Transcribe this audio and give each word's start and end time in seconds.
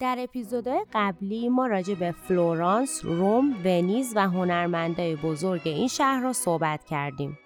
در 0.00 0.16
اپیزودهای 0.18 0.86
قبلی 0.92 1.48
ما 1.48 1.66
راجع 1.66 1.94
به 1.94 2.12
فلورانس، 2.12 3.04
روم، 3.04 3.52
ونیز 3.64 4.12
و 4.16 4.28
هنرمندای 4.28 5.16
بزرگ 5.16 5.62
این 5.64 5.88
شهر 5.88 6.20
را 6.20 6.32
صحبت 6.32 6.84
کردیم. 6.84 7.38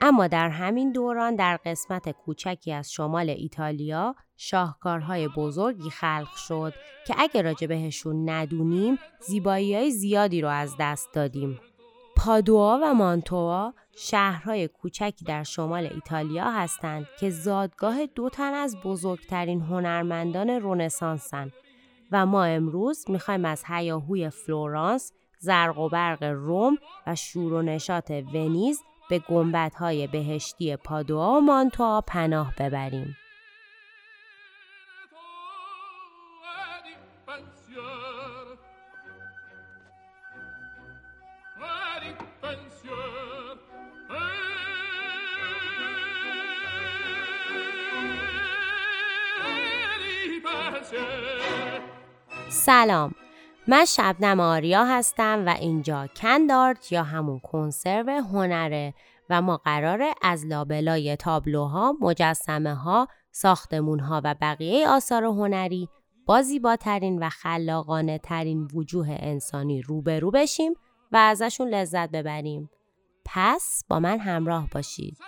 اما 0.00 0.26
در 0.26 0.48
همین 0.48 0.92
دوران 0.92 1.36
در 1.36 1.56
قسمت 1.56 2.10
کوچکی 2.10 2.72
از 2.72 2.92
شمال 2.92 3.30
ایتالیا 3.30 4.14
شاهکارهای 4.36 5.28
بزرگی 5.28 5.90
خلق 5.90 6.34
شد 6.36 6.72
که 7.06 7.14
اگه 7.18 7.42
راجع 7.42 7.66
بهشون 7.66 8.30
ندونیم 8.30 8.98
زیبایی 9.20 9.74
های 9.74 9.90
زیادی 9.90 10.40
رو 10.40 10.48
از 10.48 10.74
دست 10.80 11.08
دادیم. 11.14 11.60
پادوا 12.16 12.80
و 12.82 12.94
مانتوا 12.94 13.74
شهرهای 13.96 14.68
کوچکی 14.68 15.24
در 15.24 15.42
شمال 15.42 15.88
ایتالیا 15.94 16.50
هستند 16.50 17.06
که 17.20 17.30
زادگاه 17.30 18.06
دو 18.06 18.28
تن 18.28 18.54
از 18.54 18.76
بزرگترین 18.84 19.60
هنرمندان 19.60 20.50
رونسانسن 20.50 21.52
و 22.12 22.26
ما 22.26 22.44
امروز 22.44 23.10
می‌خوایم 23.10 23.44
از 23.44 23.64
هیاهوی 23.66 24.30
فلورانس، 24.30 25.12
زرق 25.38 25.78
و 25.78 25.88
برق 25.88 26.22
روم 26.22 26.78
و 27.06 27.14
شور 27.14 27.52
و 27.52 27.62
نشاط 27.62 28.10
ونیز 28.10 28.82
به 29.10 29.18
گنبدهای 29.18 30.06
بهشتی 30.06 30.76
پادوا 30.76 31.38
و 31.38 31.40
مانتوا 31.40 32.00
پناه 32.00 32.54
ببریم. 32.58 33.16
سلام 52.64 53.14
من 53.68 53.84
شبنم 53.84 54.40
آریا 54.40 54.84
هستم 54.84 55.46
و 55.46 55.48
اینجا 55.48 56.06
کندارت 56.06 56.92
یا 56.92 57.02
همون 57.02 57.38
کنسرو 57.38 58.10
هنره 58.10 58.94
و 59.30 59.42
ما 59.42 59.56
قراره 59.56 60.14
از 60.22 60.46
لابلای 60.46 61.16
تابلوها، 61.16 61.94
مجسمه 62.00 62.74
ها، 62.74 63.08
ساختمون 63.30 64.00
ها 64.00 64.20
و 64.24 64.34
بقیه 64.40 64.88
آثار 64.88 65.24
هنری 65.24 65.88
با 66.26 66.42
زیباترین 66.42 67.18
و 67.22 67.28
خلاقانه 67.28 68.18
ترین 68.18 68.68
وجوه 68.74 69.16
انسانی 69.20 69.82
روبرو 69.82 70.30
بشیم 70.30 70.74
و 71.12 71.16
ازشون 71.16 71.68
لذت 71.68 72.10
ببریم. 72.10 72.70
پس 73.24 73.84
با 73.88 74.00
من 74.00 74.18
همراه 74.18 74.68
باشید. 74.72 75.18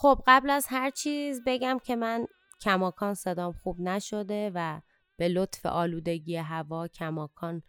خب 0.00 0.22
قبل 0.26 0.50
از 0.50 0.66
هر 0.68 0.90
چیز 0.90 1.42
بگم 1.46 1.78
که 1.78 1.96
من 1.96 2.26
کماکان 2.60 3.14
صدام 3.14 3.52
خوب 3.52 3.80
نشده 3.80 4.50
و 4.54 4.80
به 5.16 5.28
لطف 5.28 5.66
آلودگی 5.66 6.36
هوا 6.36 6.88
کماکان 6.88 7.62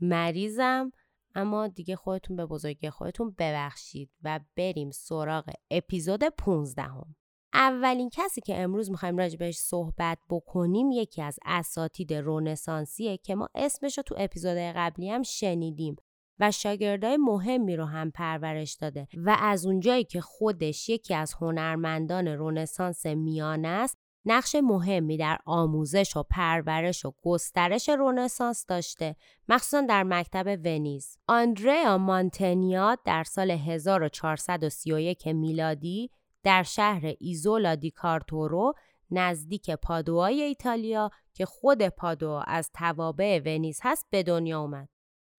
مریضم 0.00 0.92
اما 1.34 1.68
دیگه 1.68 1.96
خودتون 1.96 2.36
به 2.36 2.46
بزرگی 2.46 2.90
خودتون 2.90 3.34
ببخشید 3.38 4.10
و 4.22 4.40
بریم 4.56 4.90
سراغ 4.90 5.50
اپیزود 5.70 6.24
15 6.24 6.82
هم. 6.82 7.14
اولین 7.52 8.10
کسی 8.12 8.40
که 8.40 8.60
امروز 8.60 8.90
می‌خوایم 8.90 9.18
راجبش 9.18 9.56
صحبت 9.56 10.18
بکنیم 10.30 10.90
یکی 10.90 11.22
از 11.22 11.38
اساتید 11.44 12.14
رونسانسیه 12.14 13.16
که 13.16 13.34
ما 13.34 13.48
اسمش 13.54 13.98
رو 13.98 14.02
تو 14.02 14.14
اپیزود 14.18 14.56
قبلی 14.56 15.10
هم 15.10 15.22
شنیدیم 15.22 15.96
و 16.40 16.50
شاگردای 16.50 17.16
مهمی 17.16 17.76
رو 17.76 17.84
هم 17.84 18.10
پرورش 18.10 18.74
داده 18.74 19.08
و 19.16 19.36
از 19.40 19.66
اونجایی 19.66 20.04
که 20.04 20.20
خودش 20.20 20.88
یکی 20.88 21.14
از 21.14 21.34
هنرمندان 21.34 22.28
رونسانس 22.28 23.06
میانه 23.06 23.68
است 23.68 23.98
نقش 24.24 24.54
مهمی 24.54 25.16
در 25.16 25.38
آموزش 25.46 26.16
و 26.16 26.22
پرورش 26.22 27.04
و 27.04 27.12
گسترش 27.22 27.88
رونسانس 27.88 28.66
داشته 28.66 29.16
مخصوصا 29.48 29.80
در 29.80 30.02
مکتب 30.02 30.60
ونیز. 30.64 31.18
آندریا 31.28 31.98
مانتنیا 31.98 32.96
در 33.04 33.24
سال 33.24 33.50
1431 33.50 35.26
میلادی 35.26 36.10
در 36.42 36.62
شهر 36.62 37.14
ایزولا 37.18 37.74
دی 37.74 37.90
کارتورو 37.90 38.74
نزدیک 39.10 39.70
پادوای 39.70 40.42
ایتالیا 40.42 41.10
که 41.34 41.46
خود 41.46 41.88
پادوا 41.88 42.42
از 42.42 42.70
توابع 42.74 43.40
ونیز 43.44 43.80
هست 43.82 44.06
به 44.10 44.22
دنیا 44.22 44.60
اومد. 44.60 44.88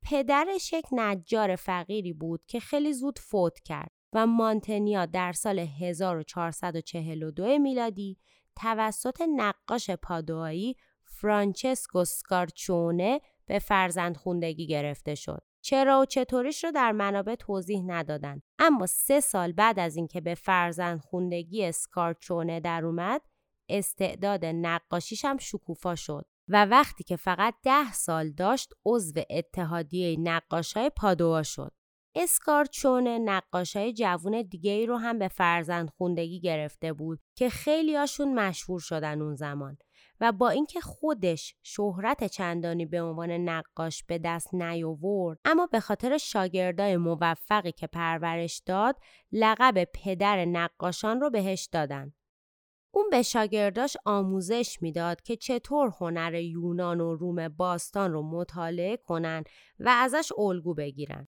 پدرش 0.03 0.73
یک 0.73 0.85
نجار 0.91 1.55
فقیری 1.55 2.13
بود 2.13 2.41
که 2.47 2.59
خیلی 2.59 2.93
زود 2.93 3.19
فوت 3.19 3.59
کرد 3.59 3.91
و 4.13 4.27
مانتنیا 4.27 5.05
در 5.05 5.31
سال 5.31 5.59
1442 5.59 7.59
میلادی 7.59 8.17
توسط 8.55 9.21
نقاش 9.35 9.89
پادوایی 9.89 10.75
فرانچسکو 11.03 12.05
سکارچونه 12.05 13.21
به 13.45 13.59
فرزند 13.59 14.17
خوندگی 14.17 14.67
گرفته 14.67 15.15
شد. 15.15 15.43
چرا 15.61 16.01
و 16.01 16.05
چطوریش 16.05 16.63
رو 16.63 16.71
در 16.71 16.91
منابع 16.91 17.35
توضیح 17.35 17.83
ندادن 17.85 18.41
اما 18.59 18.85
سه 18.85 19.19
سال 19.19 19.51
بعد 19.51 19.79
از 19.79 19.95
اینکه 19.95 20.21
به 20.21 20.35
فرزند 20.35 20.99
خوندگی 20.99 21.65
اسکارچونه 21.65 22.59
در 22.59 22.85
اومد 22.85 23.21
استعداد 23.69 24.45
نقاشیش 24.45 25.25
هم 25.25 25.37
شکوفا 25.37 25.95
شد 25.95 26.25
و 26.47 26.65
وقتی 26.65 27.03
که 27.03 27.15
فقط 27.15 27.55
ده 27.63 27.93
سال 27.93 28.31
داشت 28.31 28.73
عضو 28.85 29.21
اتحادیه 29.29 30.19
نقاشای 30.19 30.89
پادوا 30.89 31.43
شد. 31.43 31.71
اسکارچونه 32.15 33.19
نقاشای 33.19 33.93
جوون 33.93 34.41
دیگه 34.41 34.71
ای 34.71 34.85
رو 34.85 34.97
هم 34.97 35.19
به 35.19 35.27
فرزند 35.27 35.89
خوندگی 35.89 36.39
گرفته 36.39 36.93
بود 36.93 37.19
که 37.35 37.49
خیلی 37.49 37.95
هاشون 37.95 38.33
مشهور 38.33 38.79
شدن 38.79 39.21
اون 39.21 39.35
زمان 39.35 39.77
و 40.19 40.31
با 40.31 40.49
اینکه 40.49 40.81
خودش 40.81 41.55
شهرت 41.63 42.23
چندانی 42.23 42.85
به 42.85 43.01
عنوان 43.01 43.31
نقاش 43.31 44.03
به 44.03 44.17
دست 44.17 44.53
نیاورد 44.53 45.39
اما 45.45 45.67
به 45.67 45.79
خاطر 45.79 46.17
شاگردای 46.17 46.97
موفقی 46.97 47.71
که 47.71 47.87
پرورش 47.87 48.61
داد 48.65 48.95
لقب 49.31 49.83
پدر 49.83 50.45
نقاشان 50.45 51.21
رو 51.21 51.29
بهش 51.29 51.69
دادن 51.71 52.13
اون 52.93 53.09
به 53.09 53.21
شاگرداش 53.21 53.97
آموزش 54.05 54.77
می‌داد 54.81 55.21
که 55.21 55.35
چطور 55.35 55.93
هنر 55.99 56.33
یونان 56.33 57.01
و 57.01 57.15
روم 57.15 57.47
باستان 57.47 58.11
رو 58.11 58.21
مطالعه 58.23 58.97
کنن 58.97 59.43
و 59.79 59.89
ازش 59.89 60.31
الگو 60.37 60.73
بگیرن. 60.73 61.27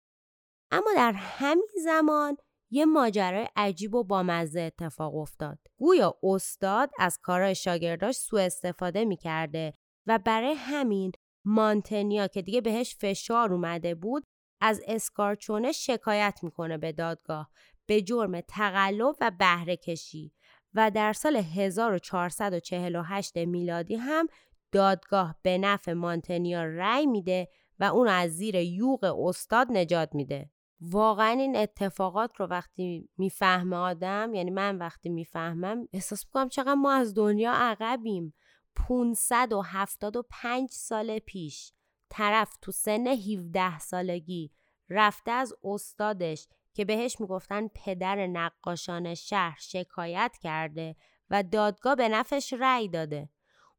اما 0.76 0.94
در 0.96 1.12
همین 1.12 1.68
زمان 1.84 2.38
یه 2.72 2.86
ماجرای 2.86 3.48
عجیب 3.56 3.96
و 3.96 4.04
بامزه 4.04 4.62
اتفاق 4.62 5.16
افتاد. 5.16 5.60
گویا 5.78 6.18
استاد 6.24 6.90
از 7.00 7.20
کارهای 7.22 7.56
شاگرداش 7.56 8.16
سوء 8.16 8.42
استفاده 8.42 9.06
می‌کرده 9.06 9.74
و 10.08 10.20
برای 10.26 10.54
همین 10.54 11.12
مانتنیا 11.46 12.28
که 12.28 12.42
دیگه 12.42 12.62
بهش 12.62 12.96
فشار 13.00 13.54
اومده 13.54 13.96
بود 13.96 14.24
از 14.62 14.82
اسکارچونه 14.88 15.72
شکایت 15.72 16.40
می‌کنه 16.44 16.78
به 16.78 16.92
دادگاه 16.92 17.50
به 17.86 18.02
جرم 18.02 18.42
تقلب 18.42 19.16
و 19.22 19.32
بهره 19.40 19.78
کشی 19.78 20.34
و 20.74 20.92
در 20.92 21.14
سال 21.14 21.36
1448 21.36 23.38
میلادی 23.38 23.96
هم 23.96 24.28
دادگاه 24.72 25.36
به 25.42 25.58
نفع 25.58 25.94
مانتنیا 25.94 26.64
رأی 26.64 27.06
میده 27.06 27.48
و 27.80 27.84
اون 27.84 28.08
از 28.08 28.32
زیر 28.32 28.56
یوغ 28.56 29.04
استاد 29.04 29.68
نجات 29.72 30.16
میده. 30.16 30.50
واقعا 30.82 31.30
این 31.30 31.56
اتفاقات 31.56 32.36
رو 32.40 32.46
وقتی 32.46 33.10
می‌فهمه 33.18 33.76
آدم 33.76 34.34
یعنی 34.34 34.52
من 34.52 34.78
وقتی 34.78 35.10
می‌فهمم 35.10 35.88
احساس 35.94 36.26
می‌کنم 36.26 36.50
چقدر 36.50 36.74
ما 36.74 36.94
از 36.94 37.14
دنیا 37.14 37.52
عقبیم 37.52 38.34
575 38.76 40.70
سال 40.72 41.20
پیش 41.20 41.72
طرف 42.10 42.58
تو 42.62 42.72
سن 42.72 43.08
17 43.08 43.80
سالگی 43.80 44.52
رفته 44.90 45.32
از 45.32 45.54
استادش 45.64 46.48
که 46.74 46.86
بهش 46.86 47.20
می‌گفتن 47.20 47.68
پدر 47.68 48.28
نقاشان 48.28 49.14
شهر 49.14 49.58
شکایت 49.60 50.38
کرده 50.42 50.96
و 51.30 51.44
دادگاه 51.44 51.96
به 51.96 52.10
نفش 52.10 52.54
رأی 52.60 52.90
داده. 52.90 53.30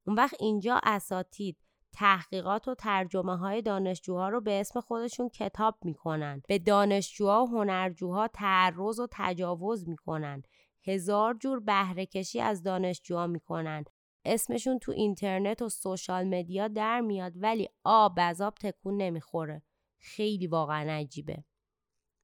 اون 0.06 0.16
وقت 0.16 0.34
اینجا 0.40 0.80
اساتید 0.84 1.56
تحقیقات 1.96 2.68
و 2.68 2.74
ترجمه 2.74 3.36
های 3.36 3.62
دانشجوها 3.62 4.28
رو 4.28 4.40
به 4.40 4.60
اسم 4.60 4.80
خودشون 4.80 5.28
کتاب 5.28 5.78
می‌کنن. 5.82 6.42
به 6.48 6.58
دانشجوها 6.58 7.44
و 7.44 7.48
هنرجوها 7.48 8.28
تعرض 8.28 9.00
و 9.00 9.06
تجاوز 9.10 9.88
می‌کنن. 9.88 10.42
هزار 10.86 11.34
جور 11.34 11.60
بهره 11.60 12.06
کشی 12.06 12.40
از 12.40 12.62
دانشجوها 12.62 13.26
می‌کنن. 13.26 13.84
اسمشون 14.24 14.78
تو 14.78 14.92
اینترنت 14.92 15.62
و 15.62 15.68
سوشال 15.68 16.24
مدیا 16.24 16.68
در 16.68 17.00
میاد 17.00 17.32
ولی 17.36 17.68
آب 17.84 18.14
از 18.16 18.40
آب 18.40 18.54
تکون 18.54 18.96
نمی‌خوره. 18.96 19.62
خیلی 19.98 20.46
واقعا 20.46 20.92
عجیبه 20.92 21.44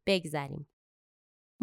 بگذریم 0.06 0.69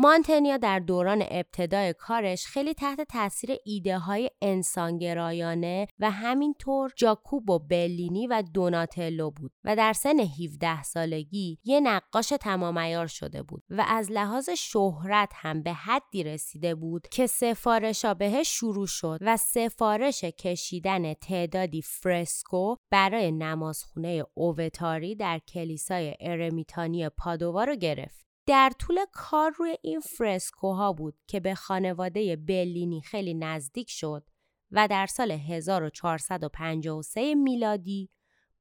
مانتنیا 0.01 0.57
در 0.57 0.79
دوران 0.79 1.23
ابتدای 1.29 1.93
کارش 1.93 2.45
خیلی 2.45 2.73
تحت 2.73 3.01
تاثیر 3.01 3.55
ایده 3.65 3.97
های 3.97 4.29
انسانگرایانه 4.41 5.87
و 5.99 6.11
همینطور 6.11 6.91
جاکوبو 6.95 7.59
بلینی 7.59 8.27
و 8.27 8.43
دوناتلو 8.53 9.31
بود 9.31 9.51
و 9.63 9.75
در 9.75 9.93
سن 9.93 10.19
17 10.19 10.83
سالگی 10.83 11.59
یه 11.63 11.79
نقاش 11.79 12.33
تمام 12.41 13.07
شده 13.07 13.43
بود 13.43 13.63
و 13.69 13.85
از 13.87 14.11
لحاظ 14.11 14.49
شهرت 14.49 15.31
هم 15.35 15.63
به 15.63 15.73
حدی 15.73 16.23
رسیده 16.23 16.75
بود 16.75 17.07
که 17.11 17.27
سفارشا 17.27 18.13
بهش 18.13 18.47
شروع 18.47 18.87
شد 18.87 19.17
و 19.21 19.37
سفارش 19.37 20.23
کشیدن 20.23 21.13
تعدادی 21.13 21.81
فرسکو 21.81 22.75
برای 22.89 23.31
نمازخونه 23.31 24.23
اووتاری 24.33 25.15
در 25.15 25.39
کلیسای 25.39 26.15
ارمیتانی 26.19 27.09
پادووا 27.09 27.63
رو 27.63 27.75
گرفت. 27.75 28.28
در 28.49 28.71
طول 28.79 29.05
کار 29.11 29.51
روی 29.51 29.77
این 29.81 29.99
فرسکوها 29.99 30.93
بود 30.93 31.17
که 31.27 31.39
به 31.39 31.55
خانواده 31.55 32.35
بلینی 32.35 33.01
خیلی 33.01 33.33
نزدیک 33.33 33.89
شد 33.89 34.25
و 34.71 34.87
در 34.87 35.05
سال 35.05 35.31
1453 35.31 37.35
میلادی 37.35 38.09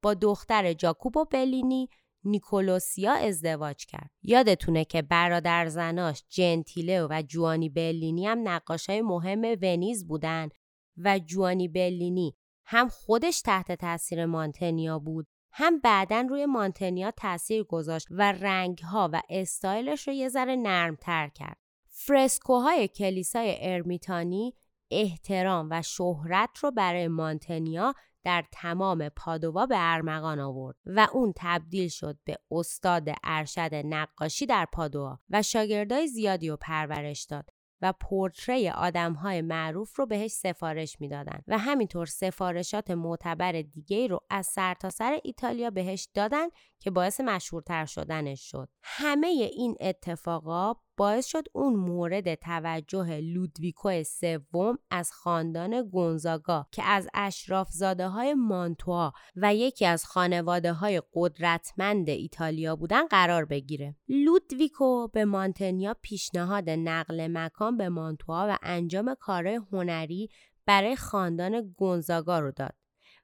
با 0.02 0.14
دختر 0.14 0.72
جاکوبو 0.72 1.24
بلینی 1.24 1.88
نیکولوسیا 2.24 3.12
ازدواج 3.12 3.86
کرد. 3.86 4.10
یادتونه 4.22 4.84
که 4.84 5.02
برادر 5.02 5.68
زناش 5.68 6.24
جنتیله 6.28 7.02
و 7.02 7.22
جوانی 7.28 7.68
بلینی 7.68 8.26
هم 8.26 8.48
نقاشای 8.48 9.02
مهم 9.02 9.42
ونیز 9.62 10.06
بودن 10.06 10.48
و 10.96 11.18
جوانی 11.18 11.68
بلینی 11.68 12.36
هم 12.64 12.88
خودش 12.88 13.42
تحت 13.42 13.72
تاثیر 13.72 14.26
مانتنیا 14.26 14.98
بود 14.98 15.26
هم 15.60 15.78
بعدا 15.78 16.20
روی 16.20 16.46
مانتنیا 16.46 17.10
تاثیر 17.10 17.64
گذاشت 17.64 18.06
و 18.10 18.32
رنگها 18.32 19.10
و 19.12 19.22
استایلش 19.30 20.08
رو 20.08 20.14
یه 20.14 20.28
ذره 20.28 20.56
نرمتر 20.56 21.28
کرد. 21.28 21.56
فرسکوهای 21.88 22.88
کلیسای 22.88 23.56
ارمیتانی 23.60 24.54
احترام 24.90 25.68
و 25.70 25.82
شهرت 25.82 26.58
رو 26.58 26.70
برای 26.70 27.08
مانتنیا 27.08 27.94
در 28.24 28.44
تمام 28.52 29.08
پادووا 29.08 29.66
به 29.66 29.76
ارمغان 29.78 30.40
آورد 30.40 30.76
و 30.86 31.08
اون 31.12 31.32
تبدیل 31.36 31.88
شد 31.88 32.18
به 32.24 32.38
استاد 32.50 33.08
ارشد 33.24 33.74
نقاشی 33.74 34.46
در 34.46 34.66
پادووا 34.72 35.18
و 35.30 35.42
شاگردای 35.42 36.06
زیادی 36.06 36.48
رو 36.48 36.56
پرورش 36.60 37.24
داد 37.24 37.50
و 37.82 37.92
پورتری 38.00 38.66
های 38.66 39.42
معروف 39.42 39.98
رو 39.98 40.06
بهش 40.06 40.30
سفارش 40.30 41.00
می‌دادن 41.00 41.42
و 41.48 41.58
همینطور 41.58 42.06
سفارشات 42.06 42.90
معتبر 42.90 43.52
دیگه 43.52 44.06
رو 44.06 44.20
از 44.30 44.46
سرتاسر 44.46 44.98
سر 44.98 45.20
ایتالیا 45.24 45.70
بهش 45.70 46.08
دادن 46.14 46.46
که 46.80 46.90
باعث 46.90 47.20
مشهورتر 47.20 47.84
شدنش 47.84 48.50
شد 48.50 48.68
همه 48.82 49.26
این 49.26 49.76
اتفاقا 49.80 50.74
باعث 50.98 51.26
شد 51.26 51.44
اون 51.52 51.74
مورد 51.76 52.34
توجه 52.34 53.20
لودویکو 53.20 54.02
سوم 54.02 54.78
از 54.90 55.12
خاندان 55.12 55.82
گونزاگا 55.82 56.66
که 56.72 56.82
از 56.82 57.08
اشراف 57.14 57.68
زاده 57.70 58.08
های 58.08 58.34
مانتوا 58.34 59.12
و 59.36 59.54
یکی 59.54 59.86
از 59.86 60.04
خانواده 60.04 60.72
های 60.72 61.02
قدرتمند 61.14 62.08
ایتالیا 62.08 62.76
بودن 62.76 63.06
قرار 63.06 63.44
بگیره. 63.44 63.96
لودویکو 64.08 65.08
به 65.08 65.24
مانتنیا 65.24 65.96
پیشنهاد 66.02 66.70
نقل 66.70 67.26
مکان 67.30 67.76
به 67.76 67.88
مانتوا 67.88 68.46
و 68.50 68.58
انجام 68.62 69.14
کارهای 69.20 69.60
هنری 69.72 70.28
برای 70.66 70.96
خاندان 70.96 71.74
گونزاگا 71.76 72.38
رو 72.38 72.52
داد. 72.52 72.74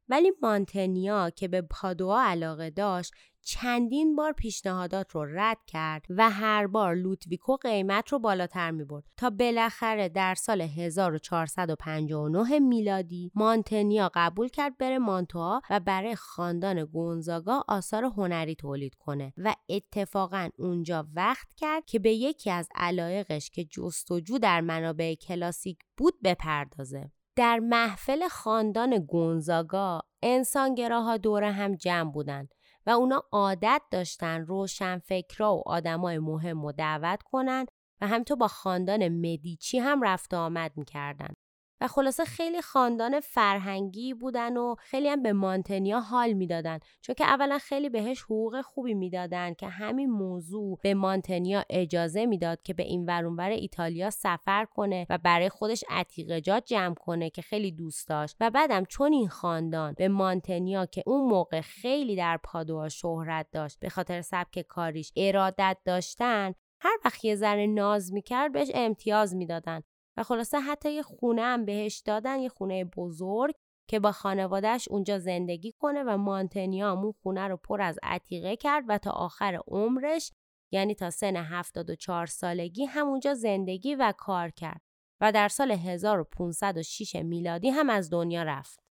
ولی 0.09 0.33
مانتنیا 0.43 1.31
که 1.31 1.49
به 1.49 1.63
پادوا 1.63 2.23
علاقه 2.23 2.71
داشت 2.71 3.13
چندین 3.45 4.17
بار 4.17 4.33
پیشنهادات 4.33 5.11
رو 5.11 5.25
رد 5.25 5.59
کرد 5.67 6.07
و 6.11 6.31
هر 6.31 6.67
بار 6.67 6.95
لوتویکو 6.95 7.57
قیمت 7.57 8.09
رو 8.09 8.19
بالاتر 8.19 8.71
می 8.71 8.85
برد 8.85 9.05
تا 9.17 9.31
بالاخره 9.31 10.09
در 10.09 10.35
سال 10.35 10.61
1459 10.61 12.59
میلادی 12.59 13.31
مانتنیا 13.35 14.11
قبول 14.15 14.49
کرد 14.49 14.79
بره 14.79 14.99
مانتوا 14.99 15.61
و 15.71 15.81
برای 15.81 16.17
خاندان 16.17 16.85
گونزاگا 16.85 17.65
آثار 17.69 18.05
هنری 18.05 18.55
تولید 18.55 18.95
کنه 18.95 19.33
و 19.37 19.55
اتفاقا 19.69 20.49
اونجا 20.59 21.09
وقت 21.15 21.55
کرد 21.57 21.85
که 21.85 21.99
به 21.99 22.13
یکی 22.13 22.51
از 22.51 22.69
علایقش 22.75 23.51
که 23.51 23.65
جستجو 23.65 24.39
در 24.39 24.61
منابع 24.61 25.15
کلاسیک 25.15 25.79
بود 25.97 26.15
بپردازه. 26.25 27.11
در 27.37 27.59
محفل 27.59 28.29
خاندان 28.29 28.99
گونزاگا 28.99 30.01
انسانگراها 30.23 31.17
دور 31.17 31.45
هم 31.45 31.75
جمع 31.75 32.13
بودند 32.13 32.55
و 32.87 32.91
اونا 32.91 33.23
عادت 33.33 33.83
داشتن 33.91 34.47
روشن 34.47 34.99
فکرا 34.99 35.57
و 35.57 35.63
آدمای 35.67 36.19
مهم 36.19 36.63
رو 36.63 36.73
دعوت 36.73 37.23
کنن 37.23 37.67
و 38.01 38.07
همینطور 38.07 38.37
با 38.37 38.49
خاندان 38.49 39.09
مدیچی 39.09 39.79
هم 39.79 40.03
رفت 40.03 40.35
آمد 40.35 40.73
می‌کردن. 40.77 41.35
و 41.81 41.89
خلاصه 41.89 42.25
خیلی 42.25 42.63
خاندان 42.63 43.21
فرهنگی 43.21 44.15
بودن 44.15 44.57
و 44.57 44.75
خیلی 44.79 45.09
هم 45.09 45.23
به 45.23 45.33
مانتنیا 45.33 46.01
حال 46.01 46.33
می‌دادن. 46.33 46.79
چون 47.01 47.15
که 47.15 47.25
اولا 47.25 47.59
خیلی 47.59 47.89
بهش 47.89 48.23
حقوق 48.23 48.61
خوبی 48.61 48.95
می‌دادن 48.95 49.55
که 49.55 49.69
همین 49.69 50.11
موضوع 50.11 50.79
به 50.83 50.95
مانتنیا 50.95 51.65
اجازه 51.71 52.27
می‌داد 52.27 52.63
که 52.63 52.75
به 52.75 52.83
این 52.83 53.05
ورونور 53.05 53.51
ایتالیا 53.51 54.11
سفر 54.11 54.65
کنه 54.65 55.07
و 55.11 55.19
برای 55.19 55.49
خودش 55.49 55.85
عتیقجات 55.91 56.65
جمع 56.65 56.95
کنه 56.95 57.31
که 57.31 57.43
خیلی 57.43 57.73
دوست 57.73 58.09
داشت. 58.09 58.37
و 58.41 58.51
بعدم 58.51 58.85
چون 58.85 59.13
این 59.13 59.29
خاندان 59.29 59.95
به 59.99 60.09
مانتنیا 60.09 60.87
که 60.87 61.03
اون 61.07 61.29
موقع 61.29 61.61
خیلی 61.61 62.17
در 62.17 62.41
پادوا 62.45 62.89
شهرت 62.89 63.47
داشت 63.53 63.79
به 63.81 63.89
خاطر 63.89 64.21
سبک 64.21 64.61
کاریش 64.61 65.13
ارادت 65.17 65.77
داشتن 65.85 66.55
هر 66.81 66.97
وقت 67.05 67.25
یه 67.25 67.35
ذره 67.35 67.67
ناز 67.67 68.13
می‌کرد 68.13 68.53
بهش 68.53 68.71
امتیاز 68.75 69.35
می‌دادن. 69.35 69.83
و 70.17 70.23
خلاصه 70.23 70.61
حتی 70.61 70.93
یه 70.93 71.03
خونه 71.03 71.43
هم 71.43 71.65
بهش 71.65 71.99
دادن 71.99 72.39
یه 72.39 72.49
خونه 72.49 72.85
بزرگ 72.85 73.55
که 73.89 74.01
با 74.01 74.13
خانوادهش 74.13 74.89
اونجا 74.89 75.19
زندگی 75.19 75.73
کنه 75.73 76.03
و 76.03 76.17
مانتنیا 76.17 76.93
اون 76.93 77.13
خونه 77.23 77.49
رو 77.49 77.57
پر 77.57 77.83
از 77.83 77.99
عتیقه 78.03 78.57
کرد 78.57 78.85
و 78.89 78.99
تا 78.99 79.11
آخر 79.11 79.61
عمرش 79.67 80.33
یعنی 80.73 80.95
تا 80.95 81.11
سن 81.11 81.37
74 81.37 82.27
سالگی 82.27 82.85
همونجا 82.85 83.35
زندگی 83.35 83.95
و 83.95 84.13
کار 84.19 84.51
کرد 84.51 84.81
و 85.21 85.33
در 85.33 85.49
سال 85.49 85.71
1506 85.71 87.15
میلادی 87.17 87.71
هم 87.71 87.91
از 87.91 88.11
دنیا 88.11 88.43
رفت. 88.43 88.84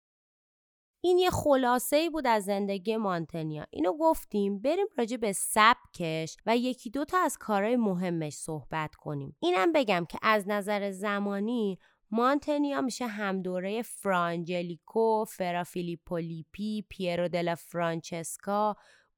این 1.05 1.17
یه 1.17 1.29
خلاصه 1.29 1.95
ای 1.95 2.09
بود 2.09 2.27
از 2.27 2.43
زندگی 2.43 2.97
مانتنیا 2.97 3.65
اینو 3.71 3.97
گفتیم 3.99 4.59
بریم 4.59 4.85
راجع 4.97 5.17
به 5.17 5.33
سبکش 5.33 6.37
و 6.45 6.57
یکی 6.57 6.89
دوتا 6.89 7.17
از 7.17 7.37
کارهای 7.37 7.75
مهمش 7.75 8.33
صحبت 8.33 8.95
کنیم 8.95 9.35
اینم 9.39 9.71
بگم 9.71 10.05
که 10.09 10.19
از 10.21 10.47
نظر 10.47 10.91
زمانی 10.91 11.79
مانتنیا 12.11 12.81
میشه 12.81 13.07
هم 13.07 13.41
دوره 13.41 13.81
فرا 13.81 14.07
آنجلیکو، 14.07 15.25
فرا 15.25 15.50
فیلیپو 15.50 16.24
لیپی، 16.24 16.85
پیرو 16.89 17.27
دلا 17.27 17.55
فرانچسکا، 17.55 18.75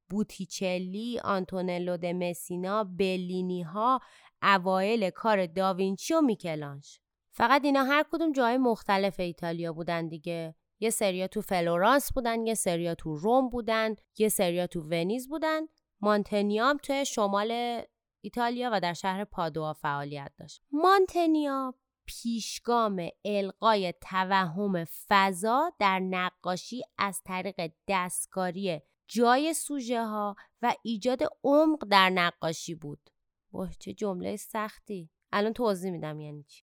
بوتیچلی، 0.10 1.20
آنتونلو 1.20 1.98
د 1.98 2.06
مسینا، 2.06 2.84
بلینی 2.84 3.62
ها، 3.62 4.00
اوایل 4.44 5.10
کار 5.10 5.46
داوینچی 5.46 6.14
و 6.14 6.22
میکلانژ. 6.22 7.00
فقط 7.32 7.66
اینا 7.66 7.84
هر 7.84 8.06
کدوم 8.12 8.32
جای 8.32 8.58
مختلف 8.58 9.20
ایتالیا 9.20 9.74
بودن 9.74 10.08
دیگه. 10.08 10.56
یه 10.80 10.90
سریا 10.90 11.28
تو 11.28 11.42
فلورانس 11.42 12.14
بودن 12.14 12.48
یه 12.48 12.54
سریا 12.54 12.96
تو 12.96 13.16
روم 13.16 13.50
بودن 13.50 13.96
یه 14.18 14.30
سریا 14.30 14.68
تو 14.68 14.82
ونیز 14.82 15.30
بودن 15.30 15.62
مانتنیا 16.02 16.74
توی 16.84 17.06
شمال 17.06 17.82
ایتالیا 18.22 18.70
و 18.74 18.80
در 18.80 18.94
شهر 18.94 19.24
پادوا 19.24 19.74
فعالیت 19.74 20.32
داشت 20.38 20.62
مانتنیا 20.72 21.74
پیشگام 22.06 23.10
القای 23.26 23.94
توهم 24.02 24.86
فضا 25.08 25.72
در 25.80 26.00
نقاشی 26.00 26.82
از 26.98 27.22
طریق 27.26 27.72
دستکاری 27.88 28.82
جای 29.08 29.54
سوژه 29.54 30.06
ها 30.06 30.36
و 30.62 30.76
ایجاد 30.84 31.20
عمق 31.44 31.86
در 31.90 32.10
نقاشی 32.10 32.76
بود. 32.76 33.10
واه 33.52 33.74
چه 33.80 33.94
جمله 33.94 34.36
سختی. 34.36 35.10
الان 35.32 35.54
توضیح 35.54 35.92
میدم 35.92 36.20
یعنی 36.20 36.44
چی. 36.44 36.65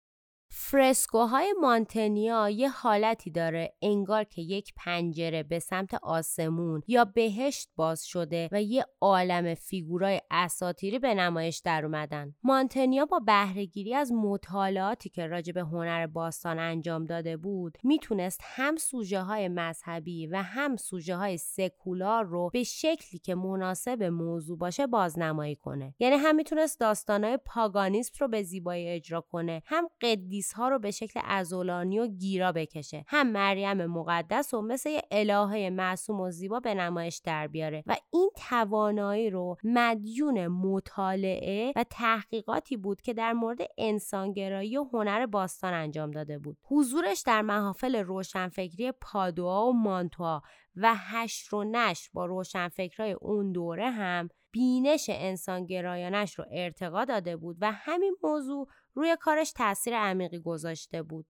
فرسکوهای 0.52 1.54
مانتنیا 1.62 2.50
یه 2.50 2.70
حالتی 2.70 3.32
داره 3.32 3.74
انگار 3.82 4.24
که 4.24 4.42
یک 4.42 4.74
پنجره 4.78 5.44
به 5.44 5.60
سمت 5.60 5.94
آسمون 5.94 6.82
یا 6.88 7.06
بهشت 7.06 7.70
باز 7.76 8.06
شده 8.06 8.50
و 8.52 8.62
یه 8.62 8.86
عالم 9.02 9.56
فیگورای 9.56 10.22
اساتیری 10.32 11.00
به 11.00 11.14
نمایش 11.14 11.58
در 11.58 11.86
اومدن. 11.86 12.36
مانتنیا 12.44 13.06
با 13.06 13.20
بهرهگیری 13.20 13.96
از 13.96 14.12
مطالعاتی 14.12 15.10
که 15.10 15.28
راجع 15.28 15.54
به 15.54 15.62
هنر 15.62 16.08
باستان 16.08 16.60
انجام 16.60 17.06
داده 17.06 17.38
بود 17.38 17.78
می‌تونست 17.84 18.42
هم 18.44 18.76
سوژه 18.76 19.22
های 19.22 19.48
مذهبی 19.48 20.28
و 20.28 20.42
هم 20.42 20.76
سوژه 20.76 21.16
های 21.16 21.38
سکولار 21.38 22.26
رو 22.26 22.50
به 22.54 22.64
شکلی 22.64 23.20
که 23.20 23.36
مناسب 23.36 24.04
موضوع 24.04 24.58
باشه 24.58 24.88
بازنمایی 24.88 25.56
کنه. 25.56 25.96
یعنی 26.00 26.16
هم 26.16 26.36
می‌تونست 26.36 26.80
داستانهای 26.80 27.38
پاگانیسم 27.46 28.14
رو 28.20 28.28
به 28.28 28.44
زیبایی 28.44 28.88
اجرا 28.88 29.22
کنه 29.22 29.62
هم 29.66 29.90
قدی 30.02 30.39
قدیس 30.40 30.54
ها 30.54 30.70
رو 30.70 30.80
به 30.80 30.92
شکل 30.92 31.20
ازولانی 31.24 32.00
و 32.00 32.08
گیرا 32.08 32.52
بکشه. 32.52 33.06
هم 33.08 33.32
مریم 33.32 33.86
مقدس 33.86 34.54
و 34.54 34.62
مثل 34.62 34.90
یه 34.90 35.02
الهه 35.12 35.70
معصوم 35.70 36.20
و 36.20 36.32
زیبا 36.32 36.60
به 36.60 36.74
نمایش 36.74 37.22
در 37.26 37.48
بیاره. 37.48 37.84
و 37.86 37.96
این 38.14 38.30
توانایی 38.50 39.30
رو 39.30 39.58
مدیون 39.64 40.48
مطالعه 40.48 41.74
و 41.76 41.84
تحقیقاتی 41.90 42.78
بود 42.78 43.02
که 43.02 43.14
در 43.14 43.34
مورد 43.34 43.60
انسانگرایی 43.78 44.78
و 44.78 44.84
هنر 44.94 45.26
باستان 45.26 45.74
انجام 45.74 46.12
داده 46.12 46.40
بود. 46.40 46.58
حضورش 46.64 47.22
در 47.22 47.42
محافل 47.42 47.96
روشنفکری 47.96 48.92
پادوا 48.92 49.66
و 49.66 49.74
مانتوا 49.74 50.42
و 50.76 50.96
هشت 50.96 51.54
و 51.54 51.64
نشر 51.64 52.10
با 52.14 52.26
روشنفکرای 52.26 53.12
اون 53.12 53.52
دوره 53.52 53.90
هم 53.90 54.30
بینش 54.52 55.06
انسانگرایانش 55.10 56.40
رو 56.40 56.46
ارتقا 56.52 57.06
داده 57.06 57.38
بود 57.38 57.58
و 57.62 57.72
همین 57.72 58.16
موضوع 58.24 58.68
روی 58.94 59.18
کارش 59.22 59.52
تاثیر 59.52 59.98
عمیقی 59.98 60.40
گذاشته 60.40 61.04
بود. 61.04 61.26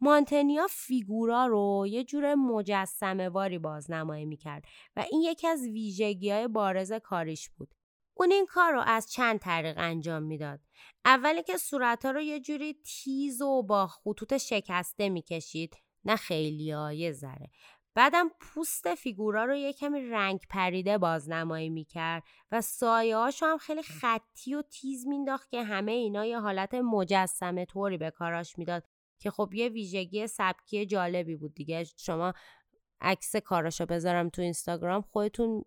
مانتنیا 0.00 0.66
فیگورا 0.70 1.46
رو 1.46 1.86
یه 1.88 2.04
جور 2.04 2.34
مجسمه 2.34 3.28
واری 3.28 3.58
بازنمایی 3.58 4.24
می‌کرد 4.24 4.64
و 4.96 5.04
این 5.10 5.20
یکی 5.20 5.46
از 5.46 5.62
ویژگی 5.62 6.30
های 6.30 6.48
بارز 6.48 6.92
کاریش 6.92 7.50
بود. 7.50 7.74
اون 8.16 8.32
این 8.32 8.46
کار 8.46 8.72
رو 8.72 8.82
از 8.86 9.12
چند 9.12 9.38
طریق 9.38 9.74
انجام 9.78 10.22
می‌داد. 10.22 10.60
اولی 11.04 11.42
که 11.42 11.56
صورتها 11.56 12.10
رو 12.10 12.20
یه 12.20 12.40
جوری 12.40 12.74
تیز 12.74 13.42
و 13.42 13.62
با 13.62 13.86
خطوط 13.86 14.36
شکسته 14.36 15.08
می‌کشید 15.08 15.76
نه 16.04 16.16
خیلی 16.16 16.74
یه 16.94 17.12
ذره 17.12 17.50
بعدم 17.98 18.28
پوست 18.40 18.94
فیگورا 18.94 19.44
رو 19.44 19.56
یه 19.56 19.72
کمی 19.72 20.00
رنگ 20.00 20.40
پریده 20.50 20.98
بازنمایی 20.98 21.68
می‌کرد 21.68 22.22
و 22.52 22.60
سایه 22.60 23.16
هم 23.42 23.58
خیلی 23.58 23.82
خطی 23.82 24.54
و 24.54 24.62
تیز 24.62 25.06
مینداخت 25.06 25.50
که 25.50 25.62
همه 25.62 25.92
اینا 25.92 26.26
یه 26.26 26.40
حالت 26.40 26.74
مجسمه 26.74 27.64
طوری 27.64 27.98
به 27.98 28.10
کاراش 28.10 28.58
می‌داد 28.58 28.84
که 29.18 29.30
خب 29.30 29.54
یه 29.54 29.68
ویژگی 29.68 30.26
سبکی 30.26 30.86
جالبی 30.86 31.36
بود 31.36 31.54
دیگه. 31.54 31.84
شما 31.96 32.32
عکس 33.00 33.36
کاراشو 33.36 33.86
بذارم 33.86 34.28
تو 34.28 34.42
اینستاگرام 34.42 35.02
خودتون 35.02 35.64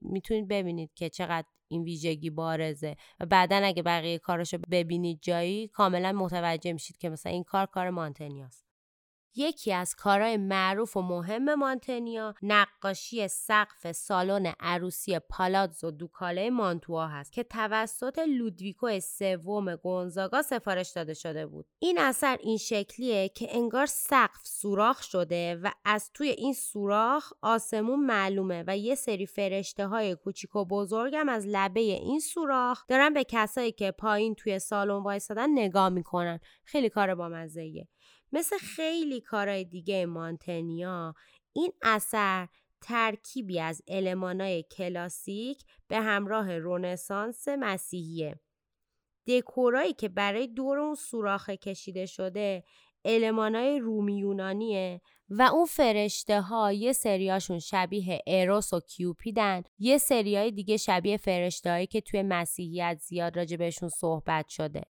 می‌تونید 0.00 0.48
ببینید 0.48 0.94
که 0.94 1.08
چقدر 1.08 1.46
این 1.68 1.82
ویژگی 1.82 2.30
بارزه 2.30 2.96
و 3.20 3.26
بعدا 3.26 3.56
اگه 3.56 3.82
بقیه 3.82 4.18
کاراشو 4.18 4.58
ببینید 4.70 5.18
جایی 5.22 5.68
کاملا 5.68 6.12
متوجه 6.12 6.72
میشید 6.72 6.96
که 6.98 7.08
مثلا 7.08 7.32
این 7.32 7.44
کار 7.44 7.66
کار 7.66 7.90
مانتنیاست. 7.90 8.65
یکی 9.36 9.72
از 9.72 9.94
کارهای 9.94 10.36
معروف 10.36 10.96
و 10.96 11.02
مهم 11.02 11.54
مانتنیا 11.54 12.34
نقاشی 12.42 13.28
سقف 13.28 13.92
سالن 13.92 14.52
عروسی 14.60 15.18
پالاتزو 15.18 15.90
دوکاله 15.90 16.50
مانتوا 16.50 17.06
هست 17.06 17.32
که 17.32 17.42
توسط 17.42 18.18
لودویکو 18.18 19.00
سوم 19.00 19.76
گونزاگا 19.76 20.42
سفارش 20.42 20.90
داده 20.90 21.14
شده 21.14 21.46
بود. 21.46 21.66
این 21.78 21.98
اثر 21.98 22.38
این 22.40 22.56
شکلیه 22.56 23.28
که 23.28 23.56
انگار 23.56 23.86
سقف 23.86 24.46
سوراخ 24.46 25.02
شده 25.02 25.54
و 25.54 25.70
از 25.84 26.10
توی 26.14 26.28
این 26.28 26.52
سوراخ 26.52 27.32
آسمون 27.42 28.06
معلومه 28.06 28.64
و 28.66 28.78
یه 28.78 28.94
سری 28.94 29.26
فرشته 29.26 29.86
های 29.86 30.14
کوچیک 30.14 30.56
و 30.56 30.64
بزرگم 30.64 31.28
از 31.28 31.46
لبه 31.46 31.80
این 31.80 32.20
سوراخ 32.20 32.86
دارن 32.88 33.14
به 33.14 33.24
کسایی 33.24 33.72
که 33.72 33.90
پایین 33.90 34.34
توی 34.34 34.58
سالن 34.58 35.02
وایسادن 35.02 35.50
نگاه 35.50 35.88
می‌کنن. 35.88 36.40
خیلی 36.64 36.88
کار 36.88 37.14
با 37.14 37.28
مزهیه 37.28 37.88
مثل 38.32 38.58
خیلی 38.58 39.20
کارهای 39.20 39.64
دیگه 39.64 40.06
مانتنیا 40.06 41.14
این 41.52 41.72
اثر 41.82 42.48
ترکیبی 42.80 43.60
از 43.60 43.82
المانای 43.88 44.62
کلاسیک 44.62 45.64
به 45.88 46.00
همراه 46.00 46.58
رونسانس 46.58 47.48
مسیحیه. 47.48 48.40
دکورایی 49.26 49.92
که 49.92 50.08
برای 50.08 50.46
دور 50.46 50.78
اون 50.78 50.94
سوراخه 50.94 51.56
کشیده 51.56 52.06
شده 52.06 52.64
المانای 53.04 53.78
رومی 53.78 54.18
یونانیه 54.18 55.00
و 55.28 55.42
اون 55.42 55.64
فرشته 55.64 56.40
ها 56.40 56.72
یه 56.72 56.92
سریاشون 56.92 57.58
شبیه 57.58 58.22
اروس 58.26 58.72
و 58.72 58.80
کیوپیدن 58.80 59.62
یه 59.78 59.98
سریای 59.98 60.50
دیگه 60.50 60.76
شبیه 60.76 61.16
فرشته 61.16 61.70
هایی 61.70 61.86
که 61.86 62.00
توی 62.00 62.22
مسیحیت 62.22 62.98
زیاد 63.02 63.36
راجع 63.36 63.56
بهشون 63.56 63.88
صحبت 63.88 64.48
شده 64.48 64.82